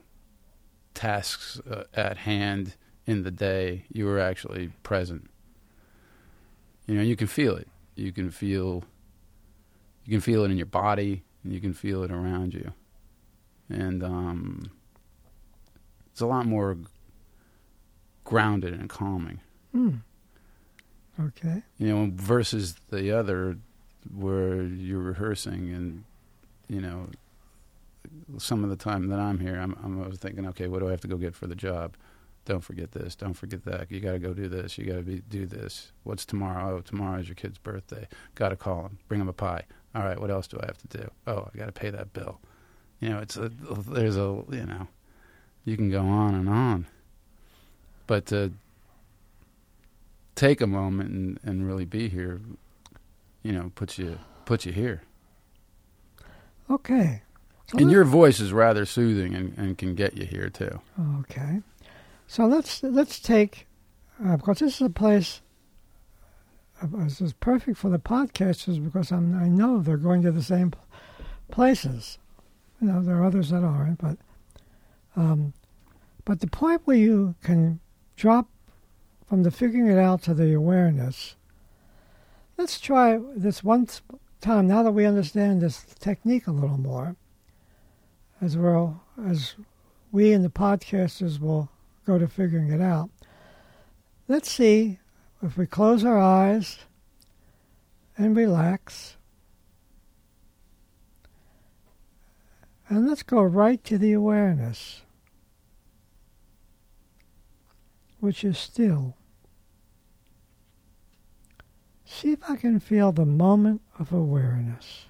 tasks 0.94 1.60
uh, 1.70 1.84
at 1.94 2.18
hand 2.18 2.76
in 3.06 3.22
the 3.22 3.30
day. 3.30 3.84
You 3.92 4.06
were 4.06 4.18
actually 4.18 4.70
present. 4.82 5.30
You 6.86 6.94
know, 6.94 7.02
you 7.02 7.16
can 7.16 7.26
feel 7.26 7.56
it. 7.56 7.68
You 7.98 8.12
can 8.12 8.30
feel. 8.30 8.84
You 10.04 10.12
can 10.12 10.20
feel 10.20 10.44
it 10.44 10.50
in 10.50 10.56
your 10.56 10.66
body, 10.66 11.22
and 11.44 11.52
you 11.52 11.60
can 11.60 11.74
feel 11.74 12.02
it 12.02 12.10
around 12.10 12.54
you, 12.54 12.72
and 13.68 14.02
um, 14.02 14.70
it's 16.10 16.20
a 16.22 16.26
lot 16.26 16.46
more 16.46 16.78
grounded 18.24 18.72
and 18.72 18.88
calming. 18.88 19.40
Hmm. 19.72 19.96
Okay. 21.20 21.62
You 21.78 21.88
know, 21.88 22.10
versus 22.14 22.76
the 22.90 23.10
other 23.10 23.58
where 24.14 24.62
you're 24.62 25.00
rehearsing 25.00 25.74
and 25.74 26.04
you 26.68 26.80
know, 26.80 27.08
some 28.38 28.62
of 28.62 28.70
the 28.70 28.76
time 28.76 29.08
that 29.08 29.18
I'm 29.18 29.38
here, 29.38 29.58
I'm, 29.58 29.76
I'm 29.82 30.00
always 30.00 30.18
thinking, 30.18 30.46
okay, 30.48 30.68
what 30.68 30.80
do 30.80 30.88
I 30.88 30.90
have 30.90 31.00
to 31.02 31.08
go 31.08 31.16
get 31.16 31.34
for 31.34 31.46
the 31.46 31.54
job? 31.54 31.96
Don't 32.48 32.62
forget 32.62 32.92
this. 32.92 33.14
Don't 33.14 33.34
forget 33.34 33.66
that. 33.66 33.90
You 33.90 34.00
got 34.00 34.12
to 34.12 34.18
go 34.18 34.32
do 34.32 34.48
this. 34.48 34.78
You 34.78 34.86
got 34.86 35.04
to 35.04 35.18
do 35.18 35.44
this. 35.44 35.92
What's 36.04 36.24
tomorrow? 36.24 36.76
Oh, 36.76 36.80
tomorrow 36.80 37.20
is 37.20 37.28
your 37.28 37.34
kid's 37.34 37.58
birthday. 37.58 38.08
Got 38.36 38.48
to 38.48 38.56
call 38.56 38.86
him. 38.86 38.98
Bring 39.06 39.20
him 39.20 39.28
a 39.28 39.34
pie. 39.34 39.64
All 39.94 40.02
right. 40.02 40.18
What 40.18 40.30
else 40.30 40.48
do 40.48 40.58
I 40.58 40.64
have 40.64 40.78
to 40.78 40.98
do? 40.98 41.10
Oh, 41.26 41.50
I 41.52 41.58
got 41.58 41.66
to 41.66 41.72
pay 41.72 41.90
that 41.90 42.14
bill. 42.14 42.40
You 43.00 43.10
know, 43.10 43.18
it's 43.18 43.36
a 43.36 43.50
there's 43.50 44.16
a 44.16 44.42
you 44.48 44.64
know, 44.64 44.88
you 45.66 45.76
can 45.76 45.90
go 45.90 46.00
on 46.00 46.34
and 46.34 46.48
on, 46.48 46.86
but 48.06 48.24
to 48.26 48.52
take 50.34 50.62
a 50.62 50.66
moment 50.66 51.10
and, 51.10 51.38
and 51.44 51.66
really 51.66 51.84
be 51.84 52.08
here, 52.08 52.40
you 53.42 53.52
know, 53.52 53.72
puts 53.74 53.98
you 53.98 54.18
puts 54.46 54.64
you 54.64 54.72
here. 54.72 55.02
Okay. 56.70 57.20
And 57.74 57.90
your 57.90 58.04
voice 58.04 58.40
is 58.40 58.54
rather 58.54 58.86
soothing 58.86 59.34
and, 59.34 59.52
and 59.58 59.76
can 59.76 59.94
get 59.94 60.16
you 60.16 60.24
here 60.24 60.48
too. 60.48 60.80
Okay. 61.20 61.60
So 62.30 62.46
let's 62.46 62.82
let's 62.82 63.18
take 63.18 63.66
uh, 64.22 64.36
because 64.36 64.58
this 64.58 64.74
is 64.74 64.86
a 64.86 64.90
place. 64.90 65.40
Uh, 66.80 66.86
this 66.98 67.22
is 67.22 67.32
perfect 67.32 67.78
for 67.78 67.88
the 67.88 67.98
podcasters 67.98 68.84
because 68.84 69.10
I'm, 69.10 69.34
I 69.34 69.48
know 69.48 69.80
they're 69.80 69.96
going 69.96 70.22
to 70.22 70.30
the 70.30 70.42
same 70.42 70.74
places. 71.50 72.18
You 72.80 72.88
know, 72.88 73.02
there 73.02 73.16
are 73.16 73.24
others 73.24 73.48
that 73.48 73.64
aren't, 73.64 73.98
but 73.98 74.18
um, 75.16 75.54
but 76.26 76.40
the 76.40 76.46
point 76.46 76.82
where 76.84 76.98
you 76.98 77.34
can 77.42 77.80
drop 78.14 78.46
from 79.26 79.42
the 79.42 79.50
figuring 79.50 79.90
it 79.90 79.98
out 79.98 80.22
to 80.24 80.34
the 80.34 80.52
awareness. 80.52 81.34
Let's 82.58 82.78
try 82.78 83.18
this 83.34 83.64
once 83.64 84.02
time 84.42 84.66
now 84.66 84.82
that 84.82 84.92
we 84.92 85.06
understand 85.06 85.62
this 85.62 85.86
technique 85.98 86.46
a 86.46 86.52
little 86.52 86.78
more, 86.78 87.16
as 88.42 88.54
well 88.58 89.02
as 89.26 89.54
we 90.12 90.34
and 90.34 90.44
the 90.44 90.50
podcasters 90.50 91.40
will 91.40 91.70
go 92.08 92.18
to 92.18 92.26
figuring 92.26 92.72
it 92.72 92.80
out, 92.80 93.10
let's 94.28 94.50
see 94.50 94.98
if 95.42 95.58
we 95.58 95.66
close 95.66 96.06
our 96.06 96.18
eyes 96.18 96.78
and 98.16 98.34
relax. 98.34 99.18
And 102.88 103.06
let's 103.06 103.22
go 103.22 103.42
right 103.42 103.84
to 103.84 103.98
the 103.98 104.14
awareness, 104.14 105.02
which 108.20 108.42
is 108.42 108.56
still. 108.56 109.14
See 112.06 112.32
if 112.32 112.38
I 112.48 112.56
can 112.56 112.80
feel 112.80 113.12
the 113.12 113.26
moment 113.26 113.82
of 113.98 114.14
awareness. 114.14 115.08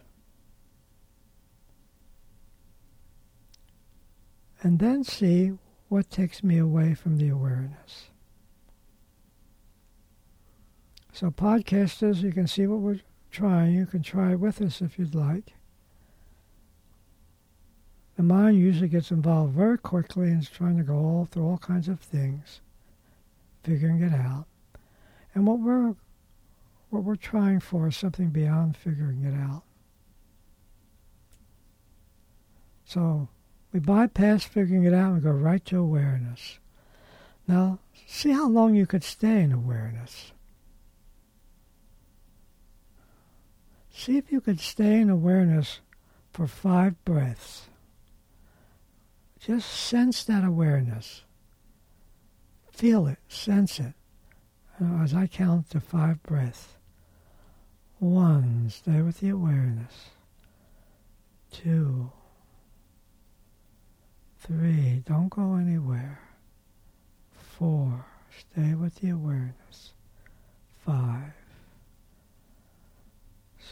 And 4.60 4.80
then 4.80 5.04
see 5.04 5.52
what 5.88 6.10
takes 6.10 6.42
me 6.42 6.58
away 6.58 6.94
from 6.94 7.16
the 7.16 7.28
awareness. 7.28 8.10
So, 11.12 11.30
podcasters, 11.30 12.22
you 12.22 12.32
can 12.32 12.46
see 12.46 12.66
what 12.66 12.80
we're 12.80 13.00
trying. 13.30 13.74
You 13.74 13.86
can 13.86 14.02
try 14.02 14.34
with 14.34 14.60
us 14.60 14.80
if 14.80 14.98
you'd 14.98 15.14
like. 15.14 15.54
The 18.16 18.22
mind 18.22 18.58
usually 18.58 18.88
gets 18.88 19.10
involved 19.10 19.54
very 19.54 19.78
quickly 19.78 20.28
and 20.28 20.42
is 20.42 20.50
trying 20.50 20.76
to 20.76 20.82
go 20.82 20.96
all 20.96 21.28
through 21.30 21.46
all 21.46 21.58
kinds 21.58 21.88
of 21.88 22.00
things, 22.00 22.60
figuring 23.62 24.02
it 24.02 24.12
out. 24.12 24.46
And 25.34 25.46
what 25.46 25.60
we're 25.60 25.94
what 26.90 27.04
we're 27.04 27.16
trying 27.16 27.60
for 27.60 27.88
is 27.88 27.96
something 27.96 28.30
beyond 28.30 28.76
figuring 28.76 29.24
it 29.24 29.34
out. 29.34 29.62
So 32.84 33.28
we 33.72 33.80
bypass 33.80 34.44
figuring 34.44 34.84
it 34.84 34.94
out 34.94 35.12
and 35.12 35.22
go 35.22 35.30
right 35.30 35.64
to 35.66 35.78
awareness. 35.78 36.58
Now, 37.46 37.78
see 38.06 38.30
how 38.30 38.48
long 38.48 38.74
you 38.74 38.86
could 38.86 39.04
stay 39.04 39.42
in 39.42 39.52
awareness. 39.52 40.32
See 43.90 44.16
if 44.16 44.30
you 44.30 44.40
could 44.40 44.60
stay 44.60 45.00
in 45.00 45.10
awareness 45.10 45.80
for 46.32 46.46
five 46.46 47.02
breaths. 47.04 47.68
Just 49.40 49.68
sense 49.68 50.24
that 50.24 50.44
awareness. 50.44 51.24
Feel 52.70 53.06
it, 53.06 53.18
sense 53.28 53.80
it. 53.80 53.94
Uh, 54.80 55.02
as 55.02 55.14
I 55.14 55.26
count 55.26 55.70
to 55.70 55.80
five 55.80 56.22
breaths. 56.22 56.68
One, 57.98 58.70
stay 58.70 59.02
with 59.02 59.18
the 59.18 59.30
awareness. 59.30 60.10
Two, 61.50 62.12
three, 64.48 65.04
don't 65.06 65.28
go 65.28 65.54
anywhere. 65.54 66.18
Four, 67.30 68.04
Stay 68.38 68.74
with 68.74 68.96
the 68.96 69.10
awareness. 69.10 69.92
Five. 70.84 71.32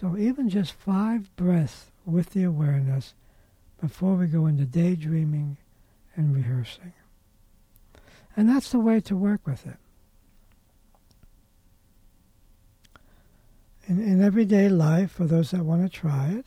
So 0.00 0.16
even 0.16 0.48
just 0.48 0.72
five 0.72 1.34
breaths 1.36 1.86
with 2.04 2.30
the 2.30 2.42
awareness 2.42 3.14
before 3.80 4.14
we 4.14 4.26
go 4.26 4.46
into 4.46 4.64
daydreaming 4.64 5.56
and 6.14 6.34
rehearsing. 6.34 6.92
And 8.36 8.48
that's 8.48 8.70
the 8.70 8.80
way 8.80 9.00
to 9.00 9.16
work 9.16 9.46
with 9.46 9.66
it. 9.66 9.76
In, 13.86 14.02
in 14.02 14.22
everyday 14.22 14.68
life, 14.68 15.12
for 15.12 15.26
those 15.26 15.52
that 15.52 15.64
want 15.64 15.82
to 15.82 15.88
try 15.88 16.28
it, 16.28 16.46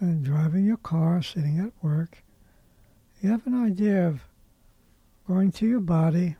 and 0.00 0.24
driving 0.24 0.64
your 0.64 0.76
car, 0.76 1.22
sitting 1.22 1.58
at 1.58 1.72
work, 1.82 2.22
you 3.20 3.30
have 3.30 3.46
an 3.46 3.64
idea 3.64 4.06
of 4.06 4.20
going 5.26 5.50
to 5.52 5.66
your 5.66 5.80
body. 5.80 6.36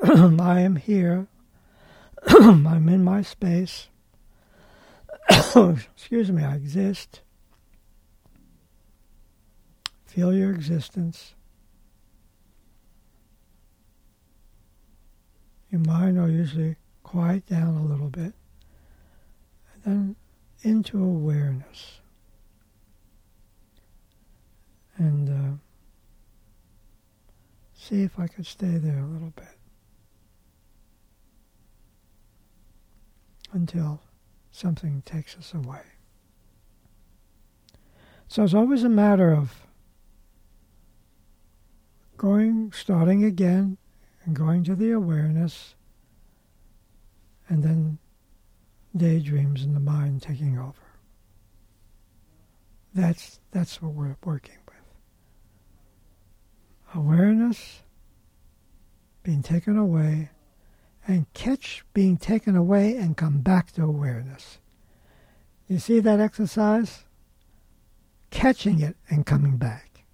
I 0.02 0.60
am 0.60 0.76
here. 0.76 1.26
I'm 2.26 2.88
in 2.88 3.02
my 3.02 3.22
space. 3.22 3.88
Excuse 5.56 6.30
me, 6.30 6.44
I 6.44 6.54
exist. 6.54 7.20
Feel 10.04 10.32
your 10.32 10.50
existence. 10.50 11.34
Your 15.70 15.80
mind 15.80 16.16
will 16.16 16.30
usually 16.30 16.76
quiet 17.02 17.46
down 17.46 17.76
a 17.76 17.84
little 17.84 18.08
bit. 18.08 18.32
And 19.74 19.84
then 19.84 20.16
into 20.66 21.00
awareness. 21.00 22.00
And 24.96 25.28
uh, 25.28 25.56
see 27.72 28.02
if 28.02 28.18
I 28.18 28.26
could 28.26 28.46
stay 28.46 28.78
there 28.78 28.98
a 28.98 29.06
little 29.06 29.32
bit 29.36 29.44
until 33.52 34.00
something 34.50 35.02
takes 35.06 35.36
us 35.36 35.54
away. 35.54 35.82
So 38.26 38.42
it's 38.42 38.54
always 38.54 38.82
a 38.82 38.88
matter 38.88 39.32
of 39.32 39.66
going, 42.16 42.72
starting 42.72 43.22
again, 43.22 43.76
and 44.24 44.34
going 44.34 44.64
to 44.64 44.74
the 44.74 44.90
awareness, 44.90 45.76
and 47.48 47.62
then 47.62 47.98
daydreams 48.96 49.62
in 49.62 49.74
the 49.74 49.80
mind 49.80 50.22
taking 50.22 50.58
over. 50.58 50.74
That's 52.94 53.40
that's 53.50 53.82
what 53.82 53.92
we're 53.92 54.16
working 54.24 54.58
with. 54.66 54.76
Awareness 56.94 57.82
being 59.22 59.42
taken 59.42 59.76
away 59.76 60.30
and 61.06 61.32
catch 61.34 61.84
being 61.92 62.16
taken 62.16 62.56
away 62.56 62.96
and 62.96 63.16
come 63.16 63.40
back 63.40 63.72
to 63.72 63.82
awareness. 63.82 64.58
You 65.68 65.78
see 65.78 66.00
that 66.00 66.20
exercise? 66.20 67.04
Catching 68.30 68.80
it 68.80 68.96
and 69.08 69.26
coming 69.26 69.56
back. 69.56 70.04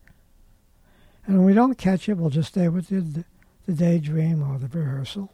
And 1.27 1.38
when 1.38 1.47
we 1.47 1.55
don't 1.55 1.79
catch 1.79 2.09
it, 2.09 2.16
we'll 2.16 2.31
just 2.31 2.49
stay 2.49 2.68
with 2.68 2.88
the, 2.88 3.25
the 3.66 3.73
daydream 3.73 4.42
or 4.42 4.59
the 4.59 4.66
rehearsal. 4.66 5.33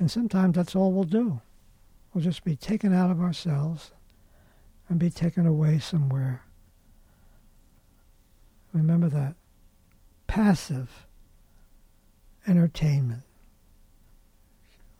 And 0.00 0.10
sometimes 0.10 0.56
that's 0.56 0.74
all 0.74 0.92
we'll 0.92 1.04
do. 1.04 1.42
We'll 2.12 2.24
just 2.24 2.42
be 2.42 2.56
taken 2.56 2.94
out 2.94 3.10
of 3.10 3.20
ourselves 3.20 3.92
and 4.88 4.98
be 4.98 5.10
taken 5.10 5.46
away 5.46 5.78
somewhere. 5.78 6.42
Remember 8.72 9.10
that. 9.10 9.34
Passive 10.26 11.06
entertainment. 12.48 13.22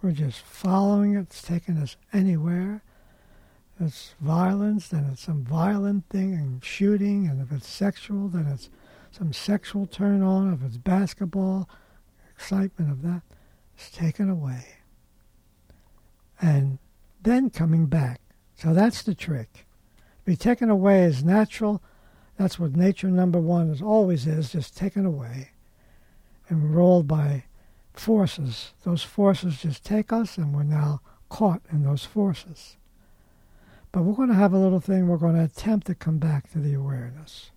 We're 0.02 0.12
just 0.12 0.42
following 0.42 1.14
it. 1.14 1.20
It's 1.20 1.42
taking 1.42 1.78
us 1.78 1.96
anywhere. 2.12 2.82
It's 3.80 4.14
violence, 4.20 4.88
then 4.88 5.08
it's 5.10 5.22
some 5.22 5.42
violent 5.42 6.10
thing 6.10 6.34
and 6.34 6.62
shooting, 6.62 7.26
and 7.26 7.40
if 7.40 7.50
it's 7.50 7.66
sexual, 7.66 8.28
then 8.28 8.46
it's 8.46 8.68
some 9.10 9.32
sexual 9.32 9.86
turn 9.86 10.22
on. 10.22 10.52
If 10.52 10.62
it's 10.62 10.76
basketball, 10.76 11.66
excitement 12.28 12.90
of 12.90 13.00
that, 13.00 13.22
it's 13.74 13.90
taken 13.90 14.28
away 14.28 14.79
and 16.40 16.78
then 17.22 17.50
coming 17.50 17.86
back. 17.86 18.20
So 18.54 18.74
that's 18.74 19.02
the 19.02 19.14
trick. 19.14 19.66
Be 20.24 20.36
taken 20.36 20.70
away 20.70 21.04
is 21.04 21.24
natural. 21.24 21.82
That's 22.36 22.58
what 22.58 22.76
nature 22.76 23.08
number 23.08 23.38
one 23.38 23.70
is 23.70 23.82
always 23.82 24.26
is, 24.26 24.52
just 24.52 24.76
taken 24.76 25.04
away 25.04 25.50
and 26.48 26.74
rolled 26.74 27.06
by 27.06 27.44
forces. 27.92 28.72
Those 28.84 29.02
forces 29.02 29.62
just 29.62 29.84
take 29.84 30.12
us 30.12 30.36
and 30.36 30.54
we're 30.54 30.62
now 30.62 31.00
caught 31.28 31.62
in 31.70 31.84
those 31.84 32.04
forces. 32.04 32.76
But 33.92 34.02
we're 34.02 34.14
going 34.14 34.28
to 34.28 34.34
have 34.34 34.52
a 34.52 34.58
little 34.58 34.80
thing, 34.80 35.08
we're 35.08 35.16
going 35.16 35.34
to 35.36 35.44
attempt 35.44 35.86
to 35.88 35.94
come 35.94 36.18
back 36.18 36.50
to 36.52 36.58
the 36.58 36.74
awareness. 36.74 37.50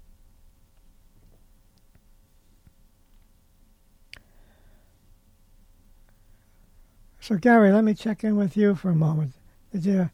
So 7.23 7.38
Gary, 7.38 7.71
let 7.71 7.86
me 7.86 7.93
check 7.93 8.25
in 8.25 8.36
with 8.36 8.57
you 8.57 8.75
for 8.75 8.89
a 8.89 8.95
moment. 8.95 9.31
Did 9.71 9.86
you 9.86 10.09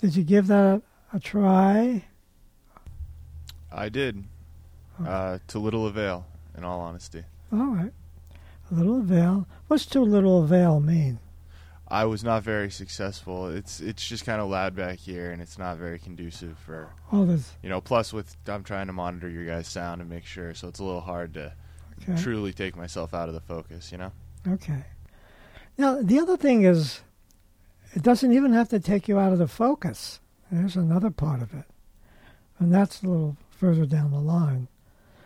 did 0.00 0.16
you 0.16 0.24
give 0.24 0.46
that 0.46 0.64
a, 0.64 0.82
a 1.12 1.20
try? 1.20 2.06
I 3.70 3.90
did. 3.90 4.24
Okay. 4.98 5.10
Uh, 5.10 5.38
to 5.48 5.58
little 5.58 5.86
avail, 5.86 6.24
in 6.56 6.64
all 6.64 6.80
honesty. 6.80 7.24
All 7.52 7.66
right. 7.66 7.92
A 8.70 8.74
little 8.74 9.00
avail. 9.00 9.46
What's 9.66 9.84
to 9.86 10.00
little 10.00 10.42
avail 10.42 10.80
mean? 10.80 11.18
I 11.88 12.06
was 12.06 12.24
not 12.24 12.42
very 12.42 12.70
successful. 12.70 13.48
It's 13.48 13.80
it's 13.80 14.08
just 14.08 14.24
kind 14.24 14.40
of 14.40 14.48
loud 14.48 14.74
back 14.74 14.98
here, 14.98 15.32
and 15.32 15.42
it's 15.42 15.58
not 15.58 15.76
very 15.76 15.98
conducive 15.98 16.56
for. 16.56 16.88
All 17.12 17.26
this. 17.26 17.52
You 17.62 17.68
know, 17.68 17.82
plus 17.82 18.14
with 18.14 18.34
I'm 18.46 18.64
trying 18.64 18.86
to 18.86 18.94
monitor 18.94 19.28
your 19.28 19.44
guys' 19.44 19.68
sound 19.68 20.00
and 20.00 20.08
make 20.08 20.24
sure, 20.24 20.54
so 20.54 20.68
it's 20.68 20.78
a 20.78 20.84
little 20.84 21.02
hard 21.02 21.34
to 21.34 21.52
okay. 22.00 22.22
truly 22.22 22.54
take 22.54 22.76
myself 22.76 23.12
out 23.12 23.28
of 23.28 23.34
the 23.34 23.42
focus. 23.42 23.92
You 23.92 23.98
know. 23.98 24.12
Okay. 24.48 24.84
Now, 25.80 26.02
the 26.02 26.18
other 26.18 26.36
thing 26.36 26.64
is, 26.64 27.00
it 27.94 28.02
doesn't 28.02 28.34
even 28.34 28.52
have 28.52 28.68
to 28.68 28.78
take 28.78 29.08
you 29.08 29.18
out 29.18 29.32
of 29.32 29.38
the 29.38 29.48
focus. 29.48 30.20
There's 30.52 30.76
another 30.76 31.08
part 31.08 31.40
of 31.40 31.54
it. 31.54 31.64
And 32.58 32.70
that's 32.70 33.02
a 33.02 33.06
little 33.06 33.38
further 33.50 33.86
down 33.86 34.10
the 34.10 34.20
line. 34.20 34.68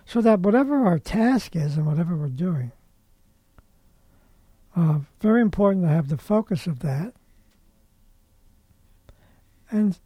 So 0.07 0.21
that 0.21 0.39
whatever 0.39 0.87
our 0.87 1.01
task 1.01 1.57
is 1.57 1.77
and 1.77 1.87
whatever 1.87 2.15
we're 2.15 2.29
doing, 2.29 2.71
uh, 4.77 5.01
very 5.21 5.43
important 5.43 5.87
to 5.87 5.89
have 5.89 6.07
the 6.07 6.19
focus 6.19 6.69
of 6.69 6.79
that. 6.79 7.15
And 9.73 9.99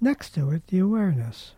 next 0.00 0.36
to 0.36 0.52
it, 0.52 0.68
the 0.68 0.78
awareness. 0.78 1.54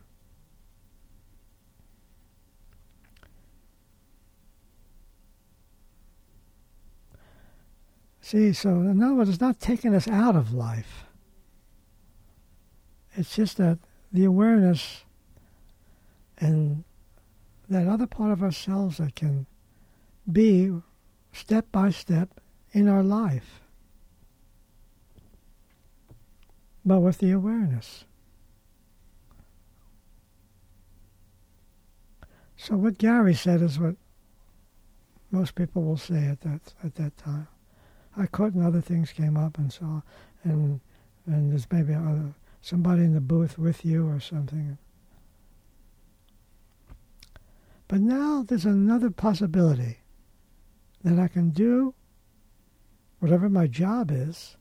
See, 8.28 8.52
so 8.52 8.68
in 8.68 9.02
other 9.02 9.14
words, 9.14 9.30
it's 9.30 9.40
not 9.40 9.58
taking 9.58 9.94
us 9.94 10.06
out 10.06 10.36
of 10.36 10.52
life. 10.52 11.06
It's 13.14 13.34
just 13.34 13.56
that 13.56 13.78
the 14.12 14.26
awareness 14.26 15.04
and 16.36 16.84
that 17.70 17.88
other 17.88 18.06
part 18.06 18.30
of 18.32 18.42
ourselves 18.42 18.98
that 18.98 19.14
can 19.14 19.46
be 20.30 20.74
step 21.32 21.72
by 21.72 21.88
step 21.88 22.38
in 22.72 22.86
our 22.86 23.02
life. 23.02 23.62
But 26.84 27.00
with 27.00 27.20
the 27.20 27.30
awareness. 27.30 28.04
So 32.58 32.76
what 32.76 32.98
Gary 32.98 33.32
said 33.32 33.62
is 33.62 33.78
what 33.78 33.96
most 35.30 35.54
people 35.54 35.82
will 35.82 35.96
say 35.96 36.26
at 36.26 36.42
that 36.42 36.74
at 36.84 36.94
that 36.96 37.16
time. 37.16 37.48
I 38.18 38.26
could, 38.26 38.54
and 38.54 38.64
other 38.64 38.80
things 38.80 39.12
came 39.12 39.36
up, 39.36 39.58
and 39.58 39.72
so 39.72 40.02
and 40.42 40.80
and 41.26 41.52
there's 41.52 41.66
maybe 41.70 41.94
other, 41.94 42.34
somebody 42.60 43.02
in 43.02 43.14
the 43.14 43.20
booth 43.20 43.58
with 43.58 43.84
you 43.84 44.08
or 44.08 44.18
something. 44.18 44.78
But 47.86 48.00
now 48.00 48.44
there's 48.46 48.64
another 48.64 49.10
possibility 49.10 49.98
that 51.04 51.18
I 51.18 51.28
can 51.28 51.50
do 51.50 51.94
whatever 53.20 53.48
my 53.48 53.66
job 53.66 54.10
is 54.10 54.56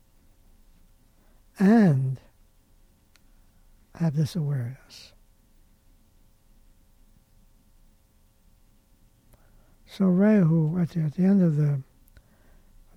and 1.60 2.20
have 3.96 4.16
this 4.16 4.36
awareness. 4.36 5.14
So 9.86 10.06
who 10.06 10.78
at 10.80 10.90
the, 10.90 11.02
at 11.02 11.16
the 11.16 11.24
end 11.24 11.42
of 11.42 11.56
the 11.56 11.82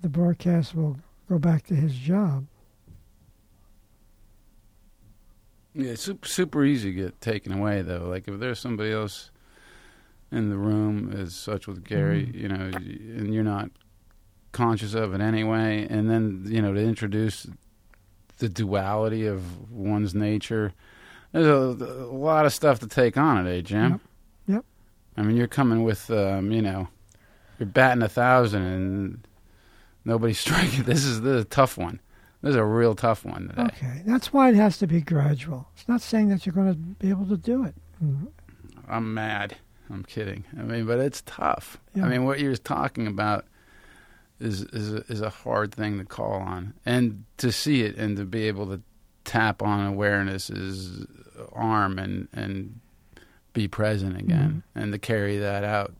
the 0.02 0.08
broadcast 0.08 0.74
will 0.74 0.96
go 1.28 1.38
back 1.38 1.66
to 1.66 1.74
his 1.74 1.94
job. 1.94 2.46
Yeah, 5.74 5.90
it's 5.92 6.10
super, 6.22 6.64
easy 6.64 6.92
to 6.92 7.02
get 7.02 7.20
taken 7.20 7.52
away 7.52 7.82
though. 7.82 8.08
Like 8.08 8.26
if 8.26 8.40
there's 8.40 8.58
somebody 8.58 8.90
else 8.92 9.30
in 10.32 10.50
the 10.50 10.56
room 10.56 11.12
as 11.12 11.34
such 11.34 11.66
with 11.66 11.84
Gary, 11.84 12.26
Mhm. 12.26 12.34
you 12.34 12.48
know, 12.48 12.70
and 12.76 13.32
you're 13.34 13.44
not 13.44 13.70
conscious 14.52 14.94
of 14.94 15.14
it 15.14 15.20
anyway. 15.20 15.86
And 15.88 16.10
then, 16.10 16.42
you 16.46 16.60
know, 16.60 16.72
to 16.74 16.80
introduce 16.80 17.46
the 18.38 18.48
duality 18.48 19.26
of 19.26 19.70
one's 19.70 20.14
nature, 20.14 20.72
there's 21.32 21.46
a, 21.46 21.84
a 21.84 22.10
lot 22.12 22.46
of 22.46 22.52
stuff 22.52 22.80
to 22.80 22.88
take 22.88 23.16
on 23.16 23.44
today, 23.44 23.62
Jim. 23.62 23.92
Yep. 23.92 24.00
Yep. 24.48 24.64
I 25.16 25.22
mean, 25.22 25.36
you're 25.36 25.46
coming 25.46 25.84
with, 25.84 26.10
um, 26.10 26.50
you 26.50 26.62
know, 26.62 26.88
you're 27.58 27.66
batting 27.68 28.02
a 28.02 28.08
thousand 28.08 28.62
and 28.62 29.26
nobody's 30.04 30.38
striking. 30.46 30.84
This 30.84 31.04
is, 31.04 31.20
this 31.22 31.32
is 31.32 31.42
a 31.42 31.48
tough 31.48 31.78
one. 31.78 32.00
This 32.42 32.50
is 32.50 32.56
a 32.56 32.64
real 32.64 32.94
tough 32.94 33.24
one 33.24 33.48
today. 33.48 33.62
Okay, 33.62 34.02
that's 34.06 34.32
why 34.32 34.48
it 34.48 34.54
has 34.54 34.78
to 34.78 34.86
be 34.86 35.02
gradual. 35.02 35.68
It's 35.74 35.88
not 35.88 36.00
saying 36.00 36.28
that 36.28 36.46
you're 36.46 36.54
going 36.54 36.72
to 36.72 36.78
be 36.78 37.10
able 37.10 37.26
to 37.26 37.36
do 37.36 37.64
it. 37.64 37.74
Mm, 38.02 38.28
I'm 38.88 39.12
mad. 39.12 39.56
I'm 39.90 40.04
kidding. 40.04 40.44
I 40.58 40.62
mean, 40.62 40.86
but 40.86 41.00
it's 41.00 41.22
tough. 41.26 41.78
Yeah. 41.94 42.06
I 42.06 42.08
mean, 42.08 42.24
what 42.24 42.40
you're 42.40 42.56
talking 42.56 43.06
about 43.06 43.44
is 44.38 44.62
is 44.62 44.92
a, 44.94 45.04
is 45.12 45.20
a 45.20 45.28
hard 45.28 45.74
thing 45.74 45.98
to 45.98 46.04
call 46.04 46.32
on, 46.32 46.74
and 46.86 47.24
to 47.38 47.52
see 47.52 47.82
it 47.82 47.96
and 47.96 48.16
to 48.16 48.24
be 48.24 48.48
able 48.48 48.66
to 48.68 48.80
tap 49.24 49.62
on 49.62 49.84
awareness's 49.86 51.06
arm 51.52 51.98
and 51.98 52.28
and 52.32 52.80
be 53.52 53.68
present 53.68 54.16
again, 54.16 54.62
and 54.74 54.92
to 54.92 54.98
carry 54.98 55.36
that 55.38 55.64
out 55.64 55.92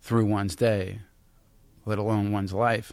through 0.00 0.24
one's 0.24 0.56
day, 0.56 1.00
let 1.84 1.98
alone 1.98 2.32
one's 2.32 2.52
life, 2.52 2.92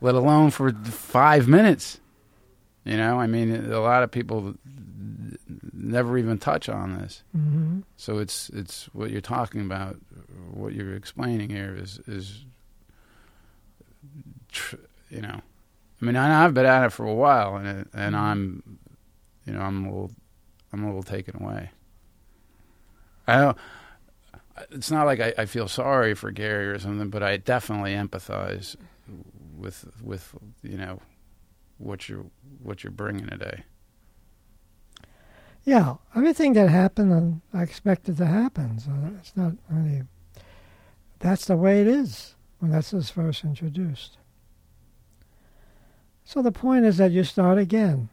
let 0.00 0.14
alone 0.14 0.50
for 0.50 0.72
five 0.72 1.48
minutes. 1.48 2.00
You 2.84 2.96
know, 2.96 3.20
I 3.20 3.26
mean, 3.26 3.70
a 3.72 3.80
lot 3.80 4.02
of 4.02 4.10
people 4.10 4.54
never 5.72 6.16
even 6.18 6.38
touch 6.38 6.68
on 6.68 6.98
this. 6.98 7.22
mhm. 7.36 7.82
So 7.96 8.18
it's 8.18 8.48
it's 8.50 8.86
what 8.94 9.10
you're 9.10 9.20
talking 9.20 9.60
about, 9.60 9.96
what 10.52 10.72
you're 10.72 10.94
explaining 10.94 11.50
here 11.50 11.76
is 11.78 12.00
is, 12.06 12.44
tr- 14.50 14.76
you 15.10 15.20
know, 15.20 15.40
I 16.00 16.04
mean 16.04 16.16
I, 16.16 16.44
I've 16.44 16.54
been 16.54 16.66
at 16.66 16.84
it 16.86 16.90
for 16.92 17.04
a 17.06 17.14
while 17.14 17.56
and 17.56 17.66
it, 17.66 17.88
and 17.92 18.16
I'm, 18.16 18.62
you 19.46 19.52
know, 19.52 19.60
I'm 19.60 19.84
a 19.84 19.88
little 19.88 20.10
I'm 20.72 20.82
a 20.84 20.86
little 20.86 21.02
taken 21.02 21.42
away. 21.42 21.70
I 23.26 23.36
don't. 23.40 23.58
It's 24.70 24.90
not 24.90 25.06
like 25.06 25.20
I, 25.20 25.32
I 25.38 25.44
feel 25.46 25.68
sorry 25.68 26.14
for 26.14 26.30
Gary 26.30 26.66
or 26.68 26.78
something, 26.78 27.08
but 27.10 27.22
I 27.22 27.36
definitely 27.38 27.92
empathize 27.92 28.76
with 29.60 29.84
with 30.02 30.34
you 30.62 30.76
know 30.76 31.00
what 31.78 32.08
you're 32.08 32.26
what 32.62 32.82
you're 32.82 32.90
bringing 32.90 33.26
today. 33.26 33.64
Yeah, 35.64 35.96
everything 36.16 36.54
that 36.54 36.70
happened, 36.70 37.12
um, 37.12 37.42
I 37.52 37.62
expected 37.62 38.16
to 38.16 38.26
happen. 38.26 38.78
So 38.78 38.90
it's 39.18 39.36
not 39.36 39.52
really. 39.68 40.02
That's 41.18 41.44
the 41.44 41.56
way 41.56 41.82
it 41.82 41.86
is 41.86 42.34
when 42.58 42.70
that's 42.70 42.92
was 42.92 43.10
first 43.10 43.44
introduced. 43.44 44.16
So 46.24 46.40
the 46.42 46.52
point 46.52 46.86
is 46.86 46.96
that 46.96 47.10
you 47.10 47.24
start 47.24 47.58
again, 47.58 48.08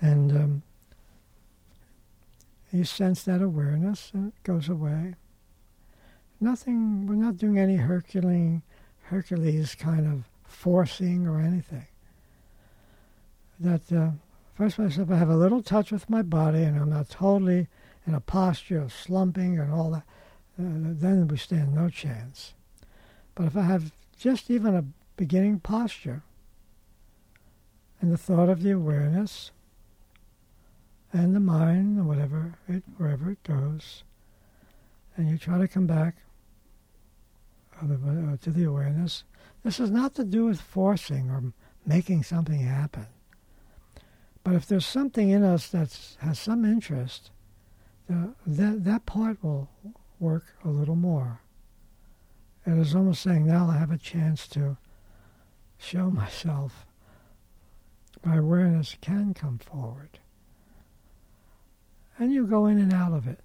and 0.00 0.32
um, 0.32 0.62
you 2.72 2.84
sense 2.84 3.22
that 3.24 3.42
awareness, 3.42 4.10
and 4.14 4.28
it 4.28 4.42
goes 4.44 4.68
away. 4.68 5.14
Nothing. 6.40 7.06
We're 7.06 7.14
not 7.14 7.38
doing 7.38 7.58
any 7.58 7.76
Herculean, 7.76 8.62
Hercules 9.12 9.74
kind 9.74 10.12
of 10.12 10.24
forcing 10.44 11.28
or 11.28 11.40
anything. 11.40 11.86
That. 13.60 13.92
Uh, 13.92 14.10
First 14.54 14.78
myself, 14.78 15.10
I 15.10 15.16
have 15.16 15.30
a 15.30 15.36
little 15.36 15.62
touch 15.62 15.90
with 15.90 16.10
my 16.10 16.20
body, 16.20 16.62
and 16.62 16.78
I'm 16.78 16.90
not 16.90 17.08
totally 17.08 17.68
in 18.06 18.14
a 18.14 18.20
posture 18.20 18.78
of 18.78 18.92
slumping 18.92 19.58
and 19.58 19.72
all 19.72 19.90
that. 19.90 20.04
Uh, 20.58 20.92
then 20.92 21.26
we 21.26 21.38
stand 21.38 21.74
no 21.74 21.88
chance. 21.88 22.52
But 23.34 23.46
if 23.46 23.56
I 23.56 23.62
have 23.62 23.92
just 24.18 24.50
even 24.50 24.74
a 24.74 24.84
beginning 25.16 25.60
posture, 25.60 26.22
and 28.00 28.12
the 28.12 28.18
thought 28.18 28.50
of 28.50 28.62
the 28.62 28.72
awareness, 28.72 29.52
and 31.12 31.34
the 31.34 31.40
mind, 31.40 32.06
whatever 32.06 32.54
it 32.68 32.82
wherever 32.98 33.30
it 33.30 33.42
goes, 33.42 34.04
and 35.16 35.30
you 35.30 35.38
try 35.38 35.58
to 35.58 35.66
come 35.66 35.86
back 35.86 36.16
the- 37.86 38.32
uh, 38.32 38.36
to 38.38 38.50
the 38.50 38.64
awareness. 38.64 39.24
This 39.62 39.80
is 39.80 39.90
not 39.90 40.14
to 40.14 40.24
do 40.24 40.46
with 40.46 40.60
forcing 40.60 41.30
or 41.30 41.52
making 41.86 42.22
something 42.22 42.60
happen. 42.60 43.06
But 44.44 44.54
if 44.54 44.66
there's 44.66 44.86
something 44.86 45.30
in 45.30 45.42
us 45.44 45.68
that 45.70 46.16
has 46.20 46.38
some 46.38 46.64
interest, 46.64 47.30
uh, 48.12 48.28
that 48.46 48.84
that 48.84 49.06
part 49.06 49.42
will 49.42 49.68
work 50.18 50.44
a 50.64 50.68
little 50.68 50.96
more. 50.96 51.40
It 52.66 52.78
is 52.78 52.94
almost 52.94 53.22
saying, 53.22 53.46
now 53.46 53.68
I 53.68 53.78
have 53.78 53.90
a 53.90 53.98
chance 53.98 54.46
to 54.48 54.76
show 55.78 56.10
myself. 56.22 56.86
My 58.24 58.36
awareness 58.36 58.96
can 59.00 59.34
come 59.34 59.58
forward. 59.58 60.20
And 62.18 62.32
you 62.32 62.46
go 62.46 62.66
in 62.66 62.78
and 62.78 62.92
out 62.92 63.12
of 63.12 63.26
it. 63.26 63.40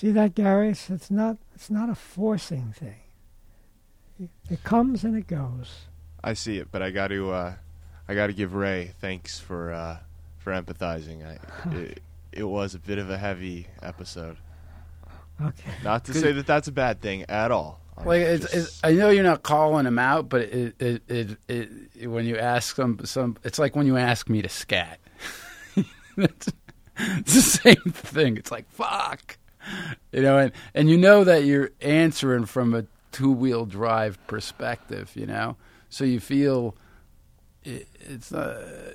See 0.00 0.12
that, 0.12 0.34
Gary? 0.34 0.70
It's 0.70 0.88
it's 0.88 1.10
not, 1.10 1.36
it's 1.54 1.68
not 1.68 1.90
a 1.90 1.94
forcing 1.94 2.72
thing. 2.72 4.30
It 4.48 4.64
comes 4.64 5.04
and 5.04 5.14
it 5.14 5.26
goes. 5.26 5.82
I 6.24 6.32
see 6.32 6.56
it, 6.56 6.68
but 6.72 6.80
I 6.80 6.90
got 6.90 7.08
to 7.08 7.30
uh, 7.30 7.54
I 8.08 8.14
got 8.14 8.28
to 8.28 8.32
give 8.32 8.54
Ray 8.54 8.92
thanks 9.02 9.38
for 9.38 9.74
uh, 9.74 9.98
for 10.38 10.54
empathizing. 10.54 11.26
I, 11.26 11.38
it, 11.76 12.00
it 12.32 12.44
was 12.44 12.74
a 12.74 12.78
bit 12.78 12.96
of 12.96 13.10
a 13.10 13.18
heavy 13.18 13.66
episode. 13.82 14.38
Okay. 15.38 15.70
Not 15.84 16.06
to 16.06 16.14
say 16.14 16.32
that 16.32 16.46
that's 16.46 16.68
a 16.68 16.72
bad 16.72 17.02
thing 17.02 17.24
at 17.28 17.50
all. 17.50 17.78
I'm 17.98 18.06
Like 18.06 18.22
it's, 18.22 18.44
just- 18.50 18.54
it's, 18.54 18.80
I 18.82 18.92
know 18.92 19.10
you're 19.10 19.22
not 19.22 19.42
calling 19.42 19.84
him 19.84 19.98
out, 19.98 20.30
but 20.30 20.40
it, 20.40 20.80
it, 20.80 21.02
it, 21.08 21.36
it, 21.46 21.68
it 21.94 22.06
when 22.06 22.24
you 22.24 22.38
ask 22.38 22.74
some 22.74 23.00
some, 23.04 23.36
it's 23.44 23.58
like 23.58 23.76
when 23.76 23.86
you 23.86 23.98
ask 23.98 24.30
me 24.30 24.40
to 24.40 24.48
scat. 24.48 24.98
it's, 26.16 26.48
it's 26.96 27.34
the 27.34 27.42
same 27.42 27.92
thing. 27.92 28.38
It's 28.38 28.50
like 28.50 28.66
fuck, 28.70 29.36
you 30.12 30.22
know, 30.22 30.38
and 30.38 30.52
and 30.74 30.90
you 30.90 30.96
know 30.96 31.24
that 31.24 31.44
you're 31.44 31.70
answering 31.80 32.46
from 32.46 32.74
a 32.74 32.84
two 33.12 33.32
wheel 33.32 33.66
drive 33.66 34.18
perspective, 34.26 35.12
you 35.14 35.26
know, 35.26 35.56
so 35.88 36.04
you 36.04 36.20
feel 36.20 36.76
it, 37.64 37.88
it's 38.00 38.32
uh, 38.32 38.92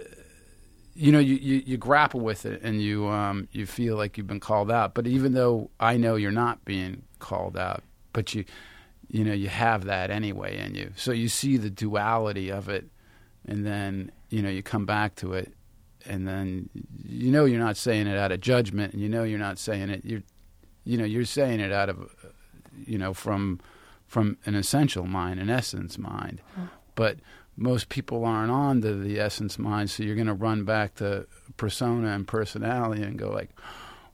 you 0.95 1.11
know 1.11 1.19
you, 1.19 1.35
you, 1.35 1.63
you 1.65 1.77
grapple 1.77 2.21
with 2.21 2.45
it 2.45 2.61
and 2.63 2.81
you 2.81 3.07
um 3.07 3.47
you 3.51 3.65
feel 3.65 3.97
like 3.97 4.17
you've 4.17 4.27
been 4.27 4.39
called 4.39 4.71
out. 4.71 4.93
But 4.93 5.07
even 5.07 5.33
though 5.33 5.69
i 5.79 5.97
know 5.97 6.15
you're 6.15 6.31
not 6.31 6.63
being 6.65 7.03
called 7.19 7.57
out 7.57 7.83
but 8.13 8.33
you 8.33 8.45
you 9.09 9.23
know 9.23 9.33
you 9.33 9.49
have 9.49 9.85
that 9.85 10.09
anyway 10.09 10.57
in 10.57 10.73
you. 10.73 10.91
So 10.95 11.11
you 11.11 11.29
see 11.29 11.57
the 11.57 11.69
duality 11.69 12.49
of 12.49 12.69
it 12.69 12.85
and 13.45 13.65
then 13.65 14.11
you 14.29 14.41
know 14.41 14.49
you 14.49 14.63
come 14.63 14.85
back 14.85 15.15
to 15.17 15.33
it 15.33 15.53
and 16.05 16.27
then 16.27 16.69
you 17.03 17.31
know 17.31 17.45
you're 17.45 17.59
not 17.59 17.77
saying 17.77 18.07
it 18.07 18.17
out 18.17 18.31
of 18.31 18.39
judgment 18.39 18.93
and 18.93 19.01
you 19.01 19.09
know 19.09 19.23
you're 19.23 19.37
not 19.37 19.59
saying 19.59 19.89
it. 19.89 20.05
You're 20.05 20.23
you 20.85 20.97
know 20.97 21.05
you're 21.05 21.25
saying 21.25 21.59
it 21.59 21.71
out 21.71 21.89
of 21.89 22.15
you 22.85 22.97
know 22.97 23.13
from 23.13 23.59
from 24.07 24.37
an 24.45 24.55
essential 24.55 25.05
mind 25.05 25.39
an 25.39 25.49
essence 25.49 25.97
mind 25.97 26.41
but 26.95 27.17
most 27.57 27.89
people 27.89 28.25
aren't 28.25 28.51
on 28.51 28.81
to 28.81 28.95
the 28.95 29.19
essence 29.19 29.57
mind, 29.57 29.89
so 29.89 30.03
you're 30.03 30.15
going 30.15 30.27
to 30.27 30.33
run 30.33 30.65
back 30.65 30.95
to 30.95 31.25
persona 31.57 32.09
and 32.09 32.27
personality 32.27 33.01
and 33.01 33.17
go 33.17 33.29
like, 33.29 33.49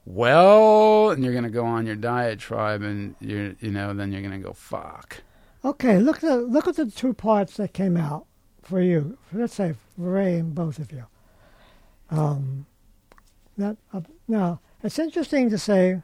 well, 0.06 1.12
and 1.12 1.24
you're 1.24 1.34
going 1.34 1.44
to 1.44 1.50
go 1.50 1.66
on 1.66 1.86
your 1.86 1.96
diatribe, 1.96 2.82
and 2.82 3.16
you're, 3.20 3.54
you 3.60 3.72
know, 3.72 3.94
then 3.94 4.12
you're 4.12 4.22
going 4.22 4.40
to 4.40 4.46
go 4.46 4.54
fuck. 4.54 5.22
Okay, 5.64 6.00
look 6.00 6.18
at 6.18 6.22
the, 6.22 6.38
look 6.38 6.68
at 6.68 6.76
the 6.76 6.90
two 6.90 7.14
parts 7.14 7.58
that 7.58 7.74
came 7.74 7.98
out 7.98 8.26
for 8.64 8.82
you. 8.82 9.18
Let's 9.32 9.56
say 9.56 9.76
for 9.96 10.12
Ray 10.12 10.36
and 10.36 10.56
both 10.56 10.80
of 10.80 10.92
you. 10.92 11.06
Um, 12.10 12.66
that 13.58 13.78
uh, 13.94 14.02
now 14.28 14.60
it's 14.84 15.00
interesting 15.00 15.50
to 15.50 15.58
say 15.58 16.02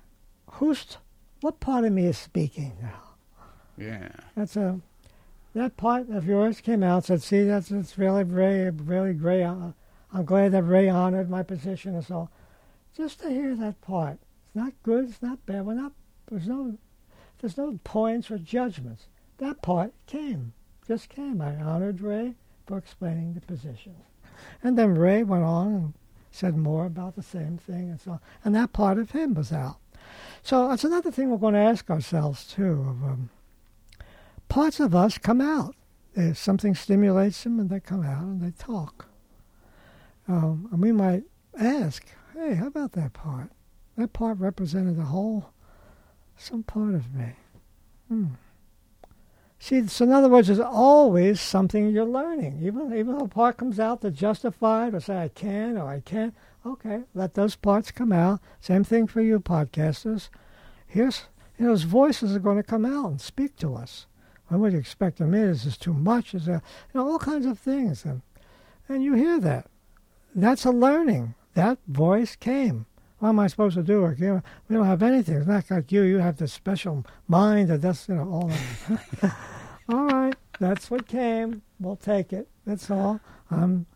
who's 0.51 0.97
what 1.41 1.59
part 1.59 1.85
of 1.85 1.93
me 1.93 2.05
is 2.05 2.17
speaking 2.17 2.77
now. 2.81 3.03
Yeah, 3.77 4.09
That's 4.35 4.55
a 4.55 4.79
that 5.53 5.77
part 5.77 6.09
of 6.09 6.27
yours 6.27 6.61
came 6.61 6.83
out. 6.83 7.09
And 7.09 7.21
said, 7.21 7.21
see, 7.23 7.43
that's 7.43 7.71
it's 7.71 7.97
really 7.97 8.23
Ray, 8.23 8.69
really 8.69 9.13
great. 9.13 9.43
I'm 9.43 9.73
glad 10.25 10.51
that 10.51 10.63
Ray 10.63 10.87
honored 10.89 11.29
my 11.29 11.43
position 11.43 11.95
and 11.95 12.05
so. 12.05 12.29
Just 12.95 13.19
to 13.21 13.29
hear 13.29 13.55
that 13.55 13.81
part, 13.81 14.19
it's 14.45 14.55
not 14.55 14.73
good. 14.83 15.09
It's 15.09 15.21
not 15.21 15.45
bad. 15.45 15.65
We're 15.65 15.73
not. 15.75 15.93
There's 16.29 16.47
no. 16.47 16.77
There's 17.39 17.57
no 17.57 17.79
points 17.83 18.31
or 18.31 18.39
judgments. 18.39 19.05
That 19.37 19.61
part 19.61 19.93
came, 20.07 20.53
just 20.87 21.09
came. 21.09 21.39
I 21.39 21.55
honored 21.55 22.01
Ray 22.01 22.33
for 22.65 22.79
explaining 22.79 23.33
the 23.33 23.41
position, 23.41 23.95
and 24.63 24.77
then 24.77 24.95
Ray 24.95 25.21
went 25.21 25.43
on 25.43 25.67
and 25.67 25.93
said 26.31 26.57
more 26.57 26.85
about 26.85 27.15
the 27.15 27.21
same 27.21 27.59
thing 27.59 27.91
and 27.91 28.01
so. 28.01 28.11
on. 28.13 28.19
And 28.43 28.55
that 28.55 28.73
part 28.73 28.97
of 28.97 29.11
him 29.11 29.35
was 29.35 29.51
out. 29.53 29.77
So 30.43 30.67
that's 30.69 30.83
another 30.83 31.11
thing 31.11 31.29
we're 31.29 31.37
going 31.37 31.53
to 31.53 31.59
ask 31.59 31.89
ourselves 31.89 32.47
too. 32.47 32.85
Of, 32.89 33.03
um, 33.03 33.29
parts 34.49 34.79
of 34.79 34.95
us 34.95 35.17
come 35.17 35.41
out. 35.41 35.75
If 36.15 36.37
something 36.37 36.73
stimulates 36.73 37.43
them, 37.43 37.59
and 37.59 37.69
they 37.69 37.79
come 37.79 38.03
out 38.03 38.23
and 38.23 38.41
they 38.41 38.51
talk. 38.51 39.05
Um, 40.27 40.67
and 40.71 40.81
we 40.81 40.91
might 40.91 41.23
ask, 41.59 42.05
hey, 42.33 42.55
how 42.55 42.67
about 42.67 42.93
that 42.93 43.13
part? 43.13 43.51
That 43.97 44.13
part 44.13 44.39
represented 44.39 44.97
the 44.97 45.03
whole, 45.03 45.51
some 46.35 46.63
part 46.63 46.95
of 46.95 47.13
me. 47.13 47.33
Hmm. 48.07 48.25
See, 49.59 49.87
so 49.87 50.05
in 50.05 50.11
other 50.11 50.29
words, 50.29 50.47
there's 50.47 50.59
always 50.59 51.41
something 51.41 51.89
you're 51.89 52.05
learning. 52.05 52.61
Even 52.63 52.93
even 52.93 53.17
though 53.17 53.25
a 53.25 53.27
part 53.27 53.57
comes 53.57 53.79
out 53.79 54.01
to 54.01 54.11
justify 54.11 54.87
it 54.87 54.95
or 54.95 54.99
say 54.99 55.17
I 55.17 55.27
can 55.29 55.77
or 55.77 55.89
I 55.89 55.99
can't, 55.99 56.35
okay, 56.65 57.03
let 57.13 57.33
those 57.33 57.55
parts 57.55 57.91
come 57.91 58.11
out. 58.11 58.39
Same 58.59 58.83
thing 58.83 59.07
for 59.07 59.21
you 59.21 59.39
podcasters. 59.39 60.29
Here's 60.85 61.23
you 61.57 61.65
know, 61.65 61.71
those 61.71 61.83
voices 61.83 62.35
are 62.35 62.39
going 62.39 62.57
to 62.57 62.63
come 62.63 62.85
out 62.85 63.09
and 63.09 63.21
speak 63.21 63.55
to 63.57 63.75
us. 63.75 64.05
I 64.49 64.55
would 64.55 64.73
expect 64.73 65.17
them 65.17 65.33
is 65.33 65.65
is 65.65 65.77
too 65.77 65.93
much, 65.93 66.33
is 66.33 66.47
a, 66.47 66.51
you 66.51 66.61
know 66.99 67.09
all 67.09 67.19
kinds 67.19 67.45
of 67.45 67.59
things, 67.59 68.05
and 68.05 68.21
and 68.87 69.03
you 69.03 69.13
hear 69.13 69.39
that. 69.39 69.67
That's 70.33 70.65
a 70.65 70.71
learning. 70.71 71.35
That 71.55 71.79
voice 71.87 72.35
came. 72.35 72.85
What 73.19 73.29
am 73.29 73.39
I 73.39 73.47
supposed 73.47 73.75
to 73.75 73.83
do? 73.83 74.03
We 74.03 74.75
don't 74.75 74.85
have 74.85 75.01
anything. 75.01 75.37
It's 75.37 75.47
not 75.47 75.69
like 75.71 75.91
you. 75.91 76.03
You 76.03 76.19
have 76.19 76.37
this 76.37 76.53
special 76.53 77.03
mind 77.27 77.69
that 77.69 77.81
does, 77.81 78.07
you 78.07 78.15
know, 78.15 78.29
all 78.29 78.47
that. 78.47 79.35
all 79.89 80.05
right, 80.05 80.35
that's 80.59 80.91
what 80.91 81.07
came. 81.07 81.63
We'll 81.79 81.95
take 81.95 82.31
it. 82.31 82.47
That's 82.65 82.91
all. 82.91 83.19
Um, 83.49 83.87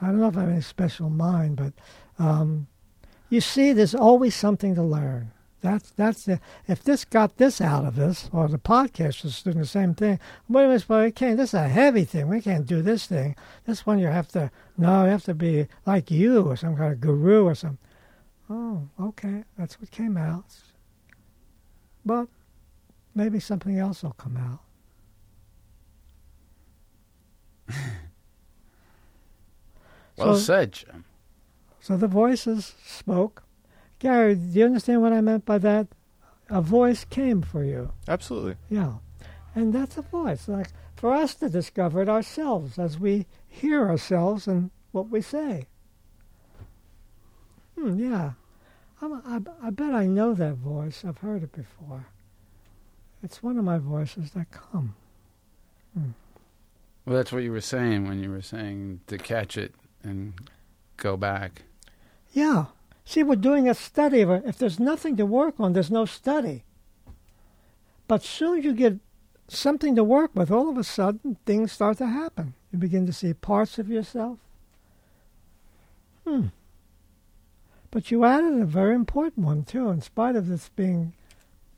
I 0.00 0.06
don't 0.06 0.18
know 0.18 0.28
if 0.28 0.36
I 0.36 0.40
have 0.40 0.50
any 0.50 0.60
special 0.60 1.10
mind, 1.10 1.56
but 1.56 1.72
um, 2.18 2.66
you 3.30 3.40
see, 3.40 3.72
there's 3.72 3.94
always 3.94 4.34
something 4.34 4.74
to 4.74 4.82
learn. 4.82 5.32
That's 5.60 5.90
that's 5.90 6.24
the, 6.24 6.40
if 6.68 6.84
this 6.84 7.04
got 7.04 7.36
this 7.36 7.60
out 7.60 7.84
of 7.84 7.98
us, 7.98 8.30
or 8.32 8.46
the 8.46 8.58
podcast 8.58 9.24
is 9.24 9.42
doing 9.42 9.58
the 9.58 9.66
same 9.66 9.92
thing. 9.92 10.20
Wait 10.48 10.64
a 10.64 10.68
minute, 10.68 10.84
but 10.86 11.04
we 11.04 11.10
can't. 11.10 11.36
This 11.36 11.50
is 11.50 11.54
a 11.54 11.68
heavy 11.68 12.04
thing. 12.04 12.28
We 12.28 12.40
can't 12.40 12.64
do 12.64 12.80
this 12.80 13.06
thing. 13.06 13.34
This 13.66 13.84
one 13.84 13.98
you 13.98 14.06
have 14.06 14.28
to. 14.28 14.52
No, 14.76 15.04
you 15.04 15.10
have 15.10 15.24
to 15.24 15.34
be 15.34 15.66
like 15.84 16.12
you 16.12 16.42
or 16.42 16.56
some 16.56 16.76
kind 16.76 16.92
of 16.92 17.00
guru 17.00 17.44
or 17.44 17.56
something. 17.56 17.78
Oh, 18.48 18.88
okay, 19.00 19.42
that's 19.58 19.80
what 19.80 19.90
came 19.90 20.16
out. 20.16 20.54
But 22.04 22.28
maybe 23.14 23.40
something 23.40 23.76
else 23.78 24.04
will 24.04 24.12
come 24.12 24.36
out. 24.36 24.60
well 30.16 30.34
so, 30.36 30.40
said, 30.40 30.72
Jim. 30.72 31.04
So 31.88 31.96
the 31.96 32.06
voices 32.06 32.74
spoke. 32.84 33.44
Gary, 33.98 34.34
do 34.34 34.58
you 34.58 34.66
understand 34.66 35.00
what 35.00 35.14
I 35.14 35.22
meant 35.22 35.46
by 35.46 35.56
that? 35.56 35.86
A 36.50 36.60
voice 36.60 37.06
came 37.06 37.40
for 37.40 37.64
you. 37.64 37.92
Absolutely. 38.06 38.56
Yeah. 38.68 38.96
And 39.54 39.72
that's 39.72 39.96
a 39.96 40.02
voice. 40.02 40.48
Like 40.48 40.68
for 40.96 41.14
us 41.14 41.34
to 41.36 41.48
discover 41.48 42.02
it 42.02 42.08
ourselves 42.10 42.78
as 42.78 42.98
we 42.98 43.24
hear 43.48 43.88
ourselves 43.88 44.46
and 44.46 44.70
what 44.92 45.08
we 45.08 45.22
say. 45.22 45.64
Hmm, 47.74 47.98
yeah. 47.98 48.32
I'm, 49.00 49.14
I, 49.24 49.68
I 49.68 49.70
bet 49.70 49.94
I 49.94 50.04
know 50.04 50.34
that 50.34 50.56
voice. 50.56 51.06
I've 51.08 51.16
heard 51.16 51.42
it 51.42 51.52
before. 51.52 52.04
It's 53.22 53.42
one 53.42 53.56
of 53.56 53.64
my 53.64 53.78
voices 53.78 54.32
that 54.32 54.50
come. 54.50 54.94
Hmm. 55.94 56.10
Well, 57.06 57.16
that's 57.16 57.32
what 57.32 57.44
you 57.44 57.52
were 57.52 57.62
saying 57.62 58.06
when 58.06 58.22
you 58.22 58.30
were 58.30 58.42
saying 58.42 59.00
to 59.06 59.16
catch 59.16 59.56
it 59.56 59.74
and 60.02 60.34
go 60.98 61.16
back. 61.16 61.62
Yeah. 62.38 62.66
See, 63.04 63.24
we're 63.24 63.34
doing 63.34 63.68
a 63.68 63.74
study. 63.74 64.20
If 64.20 64.58
there's 64.58 64.78
nothing 64.78 65.16
to 65.16 65.26
work 65.26 65.54
on, 65.58 65.72
there's 65.72 65.90
no 65.90 66.04
study. 66.04 66.62
But 68.06 68.22
soon 68.22 68.60
as 68.60 68.64
you 68.64 68.74
get 68.74 68.98
something 69.48 69.96
to 69.96 70.04
work 70.04 70.30
with, 70.36 70.52
all 70.52 70.68
of 70.68 70.78
a 70.78 70.84
sudden 70.84 71.36
things 71.44 71.72
start 71.72 71.98
to 71.98 72.06
happen. 72.06 72.54
You 72.70 72.78
begin 72.78 73.06
to 73.06 73.12
see 73.12 73.34
parts 73.34 73.80
of 73.80 73.88
yourself. 73.88 74.38
Hmm. 76.24 76.48
But 77.90 78.12
you 78.12 78.24
added 78.24 78.60
a 78.60 78.66
very 78.66 78.94
important 78.94 79.44
one, 79.44 79.64
too, 79.64 79.88
in 79.88 80.00
spite 80.00 80.36
of 80.36 80.46
this 80.46 80.70
being 80.76 81.14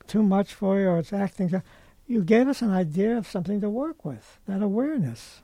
too 0.05 0.21
much 0.21 0.53
for 0.53 0.79
you 0.79 0.89
or 0.89 0.99
it's 0.99 1.11
acting. 1.11 1.63
You 2.05 2.21
gave 2.21 2.47
us 2.47 2.61
an 2.61 2.69
idea 2.69 3.17
of 3.17 3.25
something 3.25 3.61
to 3.61 3.69
work 3.69 4.05
with, 4.05 4.37
that 4.45 4.61
awareness. 4.61 5.41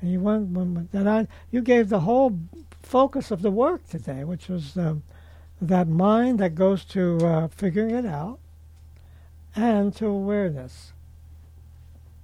And 0.00 0.12
you 0.12 0.20
went, 0.20 0.92
that 0.92 1.08
I, 1.08 1.26
you 1.50 1.60
gave 1.60 1.88
the 1.88 2.00
whole 2.00 2.38
focus 2.82 3.30
of 3.30 3.42
the 3.42 3.50
work 3.50 3.86
today, 3.88 4.24
which 4.24 4.48
was 4.48 4.76
um, 4.76 5.02
that 5.60 5.88
mind 5.88 6.38
that 6.38 6.54
goes 6.54 6.84
to 6.86 7.18
uh, 7.18 7.48
figuring 7.48 7.90
it 7.90 8.06
out 8.06 8.38
and 9.54 9.94
to 9.96 10.06
awareness. 10.06 10.92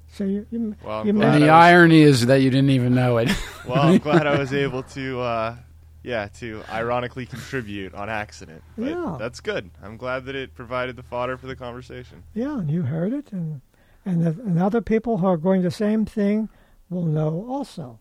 So 0.09 0.25
you, 0.25 0.47
you, 0.51 0.77
well, 0.85 1.05
you 1.05 1.21
and 1.21 1.43
the 1.43 1.49
irony 1.49 2.03
is 2.03 2.27
that 2.27 2.37
you 2.37 2.51
didn't 2.51 2.71
even 2.71 2.95
know 2.95 3.19
it. 3.19 3.31
well, 3.67 3.83
I'm 3.83 3.99
glad 3.99 4.27
I 4.27 4.39
was 4.39 4.53
able 4.55 4.85
to, 4.85 5.21
uh, 5.21 5.57
yeah, 6.05 6.29
to 6.39 6.63
ironically 6.71 7.27
contribute 7.27 7.95
on 7.95 8.09
accident. 8.09 8.63
But 8.79 8.91
yeah, 8.91 9.17
that's 9.19 9.41
good. 9.41 9.71
I'm 9.83 9.97
glad 9.97 10.27
that 10.27 10.37
it 10.37 10.55
provided 10.55 10.95
the 10.95 11.03
fodder 11.03 11.37
for 11.37 11.49
the 11.49 11.57
conversation. 11.57 12.23
Yeah, 12.33 12.59
and 12.59 12.71
you 12.71 12.83
heard 12.83 13.13
it, 13.13 13.33
and 13.33 13.61
and, 14.05 14.25
the, 14.25 14.31
and 14.43 14.59
other 14.61 14.81
people 14.81 15.19
who 15.19 15.27
are 15.27 15.37
going 15.37 15.63
the 15.63 15.71
same 15.71 16.05
thing 16.05 16.49
will 16.91 17.07
know 17.07 17.47
also. 17.49 17.99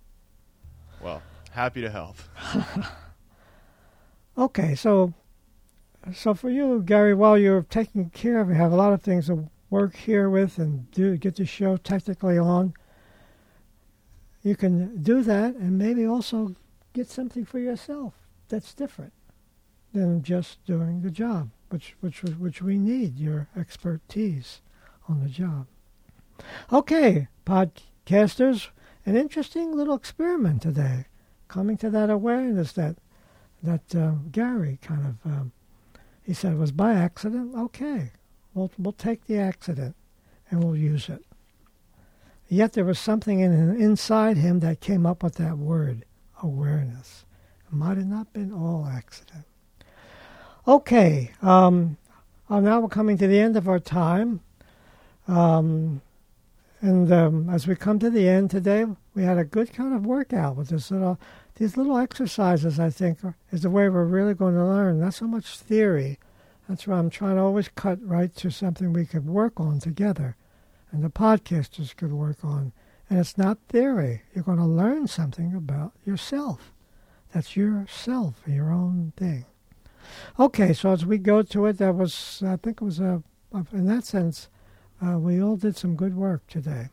Well, 1.01 1.21
happy 1.53 1.81
to 1.81 1.89
help. 1.89 2.17
okay, 4.37 4.75
so 4.75 5.13
so 6.13 6.33
for 6.33 6.49
you, 6.49 6.81
Gary, 6.85 7.13
while 7.13 7.37
you're 7.37 7.63
taking 7.63 8.09
care 8.09 8.41
of, 8.41 8.49
you 8.49 8.55
have 8.55 8.73
a 8.73 8.75
lot 8.75 8.91
of 8.91 9.01
things 9.01 9.27
to 9.27 9.49
work 9.69 9.95
here 9.95 10.29
with 10.29 10.57
and 10.57 10.89
do 10.91 11.15
get 11.15 11.35
the 11.35 11.45
show 11.45 11.77
technically 11.77 12.37
on. 12.37 12.73
You 14.41 14.55
can 14.55 15.01
do 15.01 15.23
that 15.23 15.55
and 15.55 15.77
maybe 15.77 16.05
also 16.05 16.55
get 16.91 17.07
something 17.07 17.45
for 17.45 17.59
yourself 17.59 18.13
that's 18.49 18.73
different 18.73 19.13
than 19.93 20.21
just 20.21 20.63
doing 20.65 21.01
the 21.01 21.11
job, 21.11 21.49
which 21.69 21.95
which 22.01 22.23
which 22.23 22.61
we 22.61 22.77
need 22.77 23.17
your 23.17 23.47
expertise 23.55 24.61
on 25.07 25.21
the 25.21 25.29
job. 25.29 25.67
Okay, 26.71 27.27
podcasters, 27.45 28.69
an 29.05 29.15
interesting 29.15 29.75
little 29.75 29.95
experiment 29.95 30.63
today, 30.63 31.05
coming 31.53 31.77
to 31.77 31.89
that 31.91 32.09
awareness 32.09 32.71
that 32.71 32.95
that 33.61 33.95
uh, 33.95 34.13
Gary 34.31 34.79
kind 34.81 35.05
of 35.05 35.31
um, 35.31 35.51
he 36.23 36.33
said 36.33 36.57
was 36.57 36.71
by 36.71 36.95
accident. 36.95 37.53
Okay, 37.55 38.11
we'll 38.55 38.71
we'll 38.79 38.91
take 38.91 39.25
the 39.25 39.37
accident 39.37 39.95
and 40.49 40.63
we'll 40.63 40.75
use 40.75 41.09
it. 41.09 41.23
Yet 42.49 42.73
there 42.73 42.83
was 42.83 42.97
something 42.97 43.39
in 43.39 43.79
inside 43.79 44.37
him 44.37 44.61
that 44.61 44.79
came 44.79 45.05
up 45.05 45.21
with 45.21 45.35
that 45.35 45.59
word, 45.59 46.05
awareness. 46.41 47.23
It 47.67 47.75
might 47.75 47.97
have 47.97 48.07
not 48.07 48.33
been 48.33 48.51
all 48.51 48.89
accident. 48.91 49.45
Okay, 50.67 51.33
um, 51.43 51.97
uh, 52.49 52.61
now 52.61 52.79
we're 52.79 52.87
coming 52.87 53.17
to 53.19 53.27
the 53.27 53.39
end 53.39 53.57
of 53.57 53.67
our 53.67 53.79
time. 53.79 54.41
Um, 55.27 56.01
and 56.83 57.09
um, 57.13 57.49
as 57.49 57.65
we 57.65 57.75
come 57.77 57.97
to 57.99 58.09
the 58.09 58.27
end 58.27 58.51
today, 58.51 58.85
we 59.15 59.23
had 59.23 59.37
a 59.37 59.45
good 59.45 59.71
kind 59.71 59.95
of 59.95 60.05
workout 60.05 60.57
with 60.57 60.67
this 60.67 60.91
little, 60.91 61.17
these 61.55 61.77
little 61.77 61.97
exercises. 61.97 62.79
I 62.79 62.89
think 62.89 63.19
is 63.51 63.61
the 63.61 63.69
way 63.69 63.89
we're 63.89 64.05
really 64.05 64.33
going 64.33 64.55
to 64.55 64.65
learn. 64.65 64.99
Not 64.99 65.13
so 65.13 65.27
much 65.27 65.57
theory. 65.59 66.19
That's 66.67 66.87
why 66.87 66.97
I'm 66.97 67.09
trying 67.09 67.35
to 67.35 67.41
always 67.41 67.69
cut 67.69 67.99
right 68.01 68.33
to 68.37 68.49
something 68.49 68.93
we 68.93 69.05
could 69.05 69.27
work 69.27 69.59
on 69.59 69.79
together, 69.79 70.37
and 70.91 71.03
the 71.03 71.09
podcasters 71.09 71.95
could 71.95 72.13
work 72.13 72.43
on. 72.43 72.71
And 73.09 73.19
it's 73.19 73.37
not 73.37 73.59
theory. 73.67 74.23
You're 74.33 74.45
going 74.45 74.57
to 74.57 74.65
learn 74.65 75.07
something 75.07 75.53
about 75.53 75.91
yourself. 76.05 76.71
That's 77.33 77.55
yourself, 77.55 78.35
your 78.47 78.71
own 78.71 79.11
thing. 79.17 79.45
Okay, 80.39 80.73
so 80.73 80.91
as 80.91 81.05
we 81.05 81.17
go 81.17 81.41
to 81.41 81.65
it, 81.65 81.77
that 81.79 81.95
was 81.95 82.41
I 82.45 82.55
think 82.57 82.81
it 82.81 82.85
was 82.85 82.99
a 82.99 83.21
in 83.71 83.85
that 83.85 84.05
sense 84.05 84.49
uh, 85.05 85.17
we 85.17 85.41
all 85.41 85.55
did 85.55 85.75
some 85.77 85.95
good 85.95 86.15
work 86.15 86.45
today. 86.47 86.89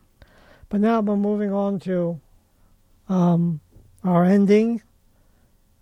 But 0.68 0.80
now 0.80 1.00
we're 1.00 1.16
moving 1.16 1.52
on 1.52 1.78
to 1.80 2.20
um, 3.08 3.60
our 4.04 4.24
ending. 4.24 4.82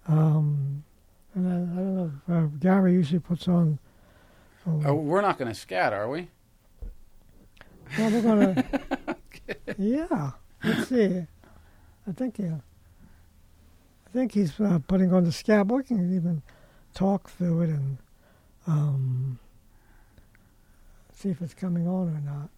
Um, 0.07 0.85
and 1.35 1.47
I, 1.47 1.53
I, 1.53 1.77
don't 1.77 1.97
know 1.97 2.13
if 2.27 2.35
uh, 2.35 2.47
Gary 2.59 2.93
usually 2.93 3.21
puts 3.21 3.49
on. 3.49 3.79
Oh, 4.67 4.95
we're 4.95 5.23
not 5.23 5.39
going 5.39 5.49
to 5.49 5.55
scat, 5.55 5.93
are 5.93 6.09
we? 6.09 6.29
Well, 7.97 8.11
we're 8.11 8.23
going 8.23 8.55
to. 8.55 9.75
yeah. 9.79 10.31
Let's 10.63 10.89
see. 10.89 11.27
I 12.07 12.13
think 12.13 12.39
yeah. 12.39 12.59
I 14.07 14.11
think 14.13 14.33
he's 14.33 14.59
uh, 14.61 14.79
putting 14.87 15.13
on 15.13 15.25
the 15.25 15.33
scat. 15.33 15.69
We 15.69 15.83
can 15.83 16.15
even 16.15 16.43
talk 16.95 17.31
through 17.31 17.63
it 17.63 17.71
and 17.71 17.99
um, 18.67 19.39
see 21.15 21.29
if 21.29 21.41
it's 21.43 21.55
coming 21.55 21.87
on 21.87 22.09
or 22.09 22.21
not. 22.25 22.49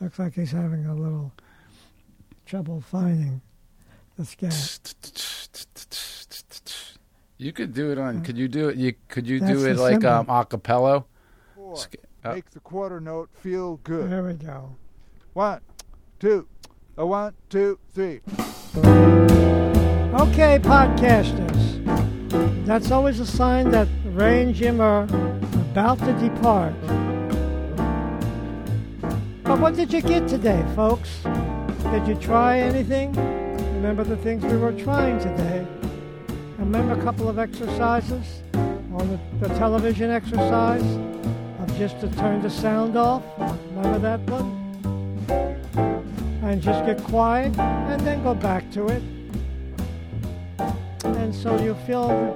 Looks 0.00 0.18
like 0.18 0.34
he's 0.34 0.52
having 0.52 0.86
a 0.86 0.94
little 0.94 1.32
trouble 2.48 2.80
finding 2.80 3.42
the 4.16 4.24
scat. 4.24 4.94
You 7.36 7.52
could 7.52 7.74
do 7.74 7.92
it 7.92 7.98
on. 7.98 8.22
Could 8.22 8.38
you 8.38 8.48
do 8.48 8.70
it? 8.70 8.76
You 8.76 8.94
could 9.08 9.28
you 9.28 9.38
do 9.38 9.66
it 9.66 9.76
like 9.76 10.02
um, 10.04 10.26
acapella? 10.26 11.04
Four. 11.54 11.76
Uh, 12.24 12.34
Make 12.34 12.50
the 12.50 12.60
quarter 12.60 13.00
note 13.00 13.28
feel 13.34 13.76
good. 13.84 14.10
There 14.10 14.24
we 14.24 14.32
go. 14.32 14.74
One, 15.34 15.60
two, 16.18 16.48
a 16.96 17.06
one, 17.06 17.34
two, 17.50 17.78
three. 17.94 18.22
Okay, 18.78 20.58
podcasters. 20.58 21.84
That's 22.64 22.90
always 22.90 23.20
a 23.20 23.26
sign 23.26 23.70
that 23.72 23.88
Ray 24.06 24.42
and 24.42 24.54
Jim 24.54 24.80
are 24.80 25.02
about 25.70 25.98
to 25.98 26.12
depart. 26.14 26.74
But 29.44 29.60
what 29.60 29.76
did 29.76 29.92
you 29.92 30.00
get 30.00 30.26
today, 30.28 30.64
folks? 30.74 31.20
Did 31.84 32.06
you 32.06 32.14
try 32.16 32.58
anything? 32.58 33.12
Remember 33.76 34.04
the 34.04 34.16
things 34.16 34.44
we 34.44 34.56
were 34.56 34.72
trying 34.72 35.18
today? 35.18 35.66
Remember 36.58 36.92
a 36.98 37.02
couple 37.02 37.28
of 37.28 37.38
exercises? 37.38 38.42
On 38.54 39.08
the, 39.08 39.48
the 39.48 39.54
television 39.54 40.10
exercise 40.10 40.82
of 40.82 41.78
just 41.78 42.00
to 42.00 42.08
turn 42.16 42.42
the 42.42 42.50
sound 42.50 42.96
off? 42.96 43.22
Remember 43.38 43.98
that 44.00 44.20
one? 44.28 44.54
And 46.42 46.60
just 46.60 46.84
get 46.84 47.02
quiet 47.04 47.56
and 47.58 48.00
then 48.02 48.22
go 48.22 48.34
back 48.34 48.70
to 48.72 48.88
it. 48.88 49.02
And 51.04 51.34
so 51.34 51.58
you 51.60 51.74
feel 51.86 52.34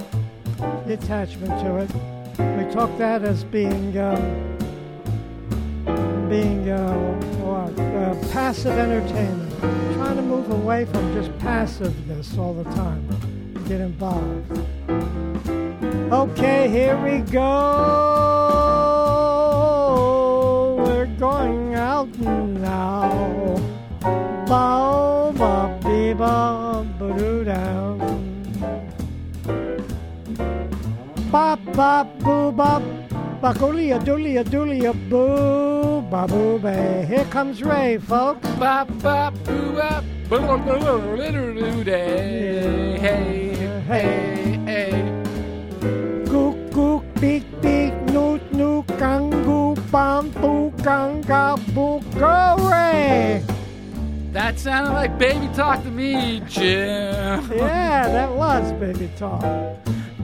the 0.86 0.94
attachment 0.94 1.60
to 1.62 1.76
it. 1.78 1.90
We 2.38 2.72
talk 2.72 2.96
that 2.98 3.22
as 3.22 3.44
being 3.44 3.98
um, 3.98 4.51
being 6.32 6.70
uh, 6.70 6.80
uh, 7.44 8.14
passive 8.32 8.78
entertainment, 8.78 9.52
trying 9.96 10.16
to 10.16 10.22
move 10.22 10.50
away 10.50 10.86
from 10.86 11.12
just 11.12 11.30
passiveness 11.38 12.38
all 12.38 12.54
the 12.54 12.64
time, 12.72 13.06
get 13.68 13.82
involved. 13.82 14.50
Okay, 16.10 16.70
here 16.70 16.96
we 17.04 17.18
go. 17.30 17.42
We're 20.86 21.14
going 21.18 21.74
out 21.74 22.08
now. 22.18 23.60
Bow, 24.48 25.34
ba, 25.36 25.78
bee, 25.84 26.14
ba, 26.14 26.86
ba, 26.98 27.44
down. 27.44 27.98
Bop, 31.30 31.60
bop, 31.74 32.18
boo, 32.20 32.52
bop. 32.52 33.01
Bacolia, 33.42 33.98
doolia, 33.98 34.44
doolia, 34.44 34.92
boo, 35.10 36.00
ba, 36.02 36.28
boo, 36.28 36.60
bay. 36.60 37.04
Here 37.08 37.24
comes 37.24 37.60
Ray, 37.60 37.98
folks. 37.98 38.48
Bop, 38.50 38.86
bop, 39.02 39.34
boo, 39.42 39.72
bop. 39.74 40.04
Boo-boo-litter 40.28 41.52
do 41.52 41.82
day. 41.82 42.96
Hey, 43.00 43.56
hey, 43.88 44.60
hey. 44.64 44.92
Gook, 46.30 46.70
gook, 46.70 47.02
beak, 47.20 47.42
beak, 47.60 47.92
noot, 48.12 48.40
noot, 48.52 48.86
gangu, 48.86 49.74
bam, 49.90 50.30
boo, 50.40 50.70
ganga, 50.84 51.56
boo, 51.74 52.00
go, 52.16 52.56
Ray. 52.70 53.42
That 54.30 54.60
sounded 54.60 54.92
like 54.92 55.18
baby 55.18 55.48
talk 55.52 55.82
to 55.82 55.90
me, 55.90 56.40
Jim. 56.46 57.50
Yeah, 57.50 58.06
that 58.06 58.30
was 58.36 58.72
baby 58.74 59.10
talk. 59.16 59.42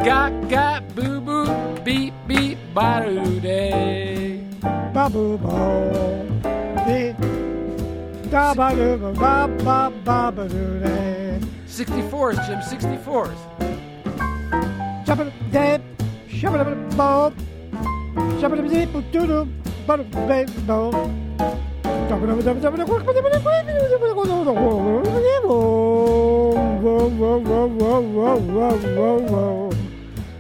Got, 0.05 0.49
got, 0.49 0.95
boo, 0.95 1.21
boo, 1.21 1.47
beep, 1.85 2.15
beep, 2.27 2.59
ba 2.73 3.03
day. 3.43 4.41
Babu 4.95 5.37
bo. 5.39 6.27
Beep. 6.87 7.17
Da 8.31 8.55
ba 8.55 8.75
do 8.77 8.97
ba 8.97 9.13
ba 9.13 9.49
ba 9.65 9.91
ba 10.05 10.31
ba 10.31 10.49
do 10.49 10.81
day. 10.81 11.41
64s, 11.67 12.39
Jim, 12.47 12.61
64s. 12.63 13.41
Shabba 15.05 15.33
dip. 15.51 15.83
Shabba 16.31 16.63
da 16.63 16.65
bo. 16.95 17.35
Shabba 18.39 18.57
da 18.57 18.63
dip 18.69 18.93
do 19.11 19.27
do. 19.27 19.49
Ba 19.87 19.97
do 19.97 20.05
ba 20.05 20.47
bo. 20.67 21.19
Dabba 22.09 22.25
dabba 22.27 22.43
dabba 22.43 22.61
dabba 22.61 22.77
dabba 22.79 23.03
dabba 23.05 23.31
dabba 23.31 24.25
dabba 24.25 24.53
Whoa, 25.49 26.99
whoa, 26.99 27.09
whoa, 27.11 27.39
whoa, 27.39 28.01
whoa, 28.09 28.39
whoa, 28.41 29.19
whoa, 29.29 29.68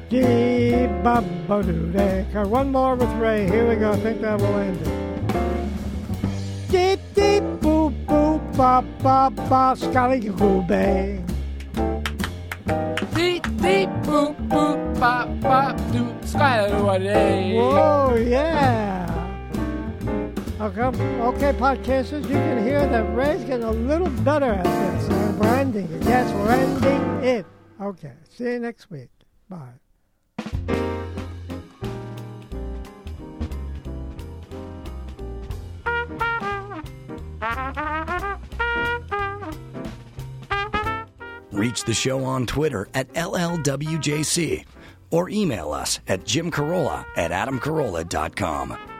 Dee 0.09 0.87
ba 1.03 1.23
ba 1.47 1.63
do 1.63 1.93
day. 1.93 2.27
Got 2.33 2.49
one 2.49 2.73
more 2.73 2.97
with 2.97 3.11
Ray. 3.21 3.47
Here 3.47 3.69
we 3.69 3.77
go. 3.77 3.93
I 3.93 3.97
think 4.01 4.23
that 4.23 4.41
will 4.41 4.57
end 4.57 4.81
it. 4.81 5.09
Deep, 6.71 7.01
deep, 7.15 7.43
boop, 7.61 7.93
boop, 8.07 8.57
ba, 8.57 8.85
ba, 9.03 9.31
ba, 9.49 9.75
scally, 9.77 10.21
goo, 10.21 10.63
bay. 10.63 11.23
Deep, 13.15 13.43
deep, 13.57 13.89
boop, 14.05 14.37
boop, 14.49 15.01
bop, 15.01 15.29
bop, 15.41 15.77
do, 15.93 16.15
sky, 16.27 16.69
day. 16.99 17.55
Whoa, 17.57 18.17
yeah. 18.17 19.07
Okay, 20.61 20.83
okay, 20.83 21.53
podcasters, 21.59 22.23
you 22.23 22.37
can 22.37 22.63
hear 22.63 22.87
that 22.87 23.15
Ray's 23.15 23.45
getting 23.45 23.65
a 23.65 23.71
little 23.71 24.11
better 24.25 24.53
at 24.53 24.65
this. 24.65 25.09
And 25.09 25.39
we're 25.41 25.55
ending 25.55 25.91
it. 25.91 26.03
Yes, 26.05 26.33
we're 26.35 26.51
ending 26.51 27.25
it. 27.25 27.47
Okay, 27.81 28.13
see 28.29 28.45
you 28.45 28.59
next 28.59 28.91
week. 28.91 29.11
Bye. 29.49 29.73
Reach 41.53 41.85
the 41.85 41.95
show 41.95 42.25
on 42.25 42.47
Twitter 42.47 42.89
at 42.95 43.13
LLWJC 43.15 44.65
or 45.11 45.29
email 45.29 45.73
us 45.73 46.01
at 46.07 46.25
jimcarolla 46.25 47.05
at 47.17 47.31
adamcarolla.com. 47.31 48.98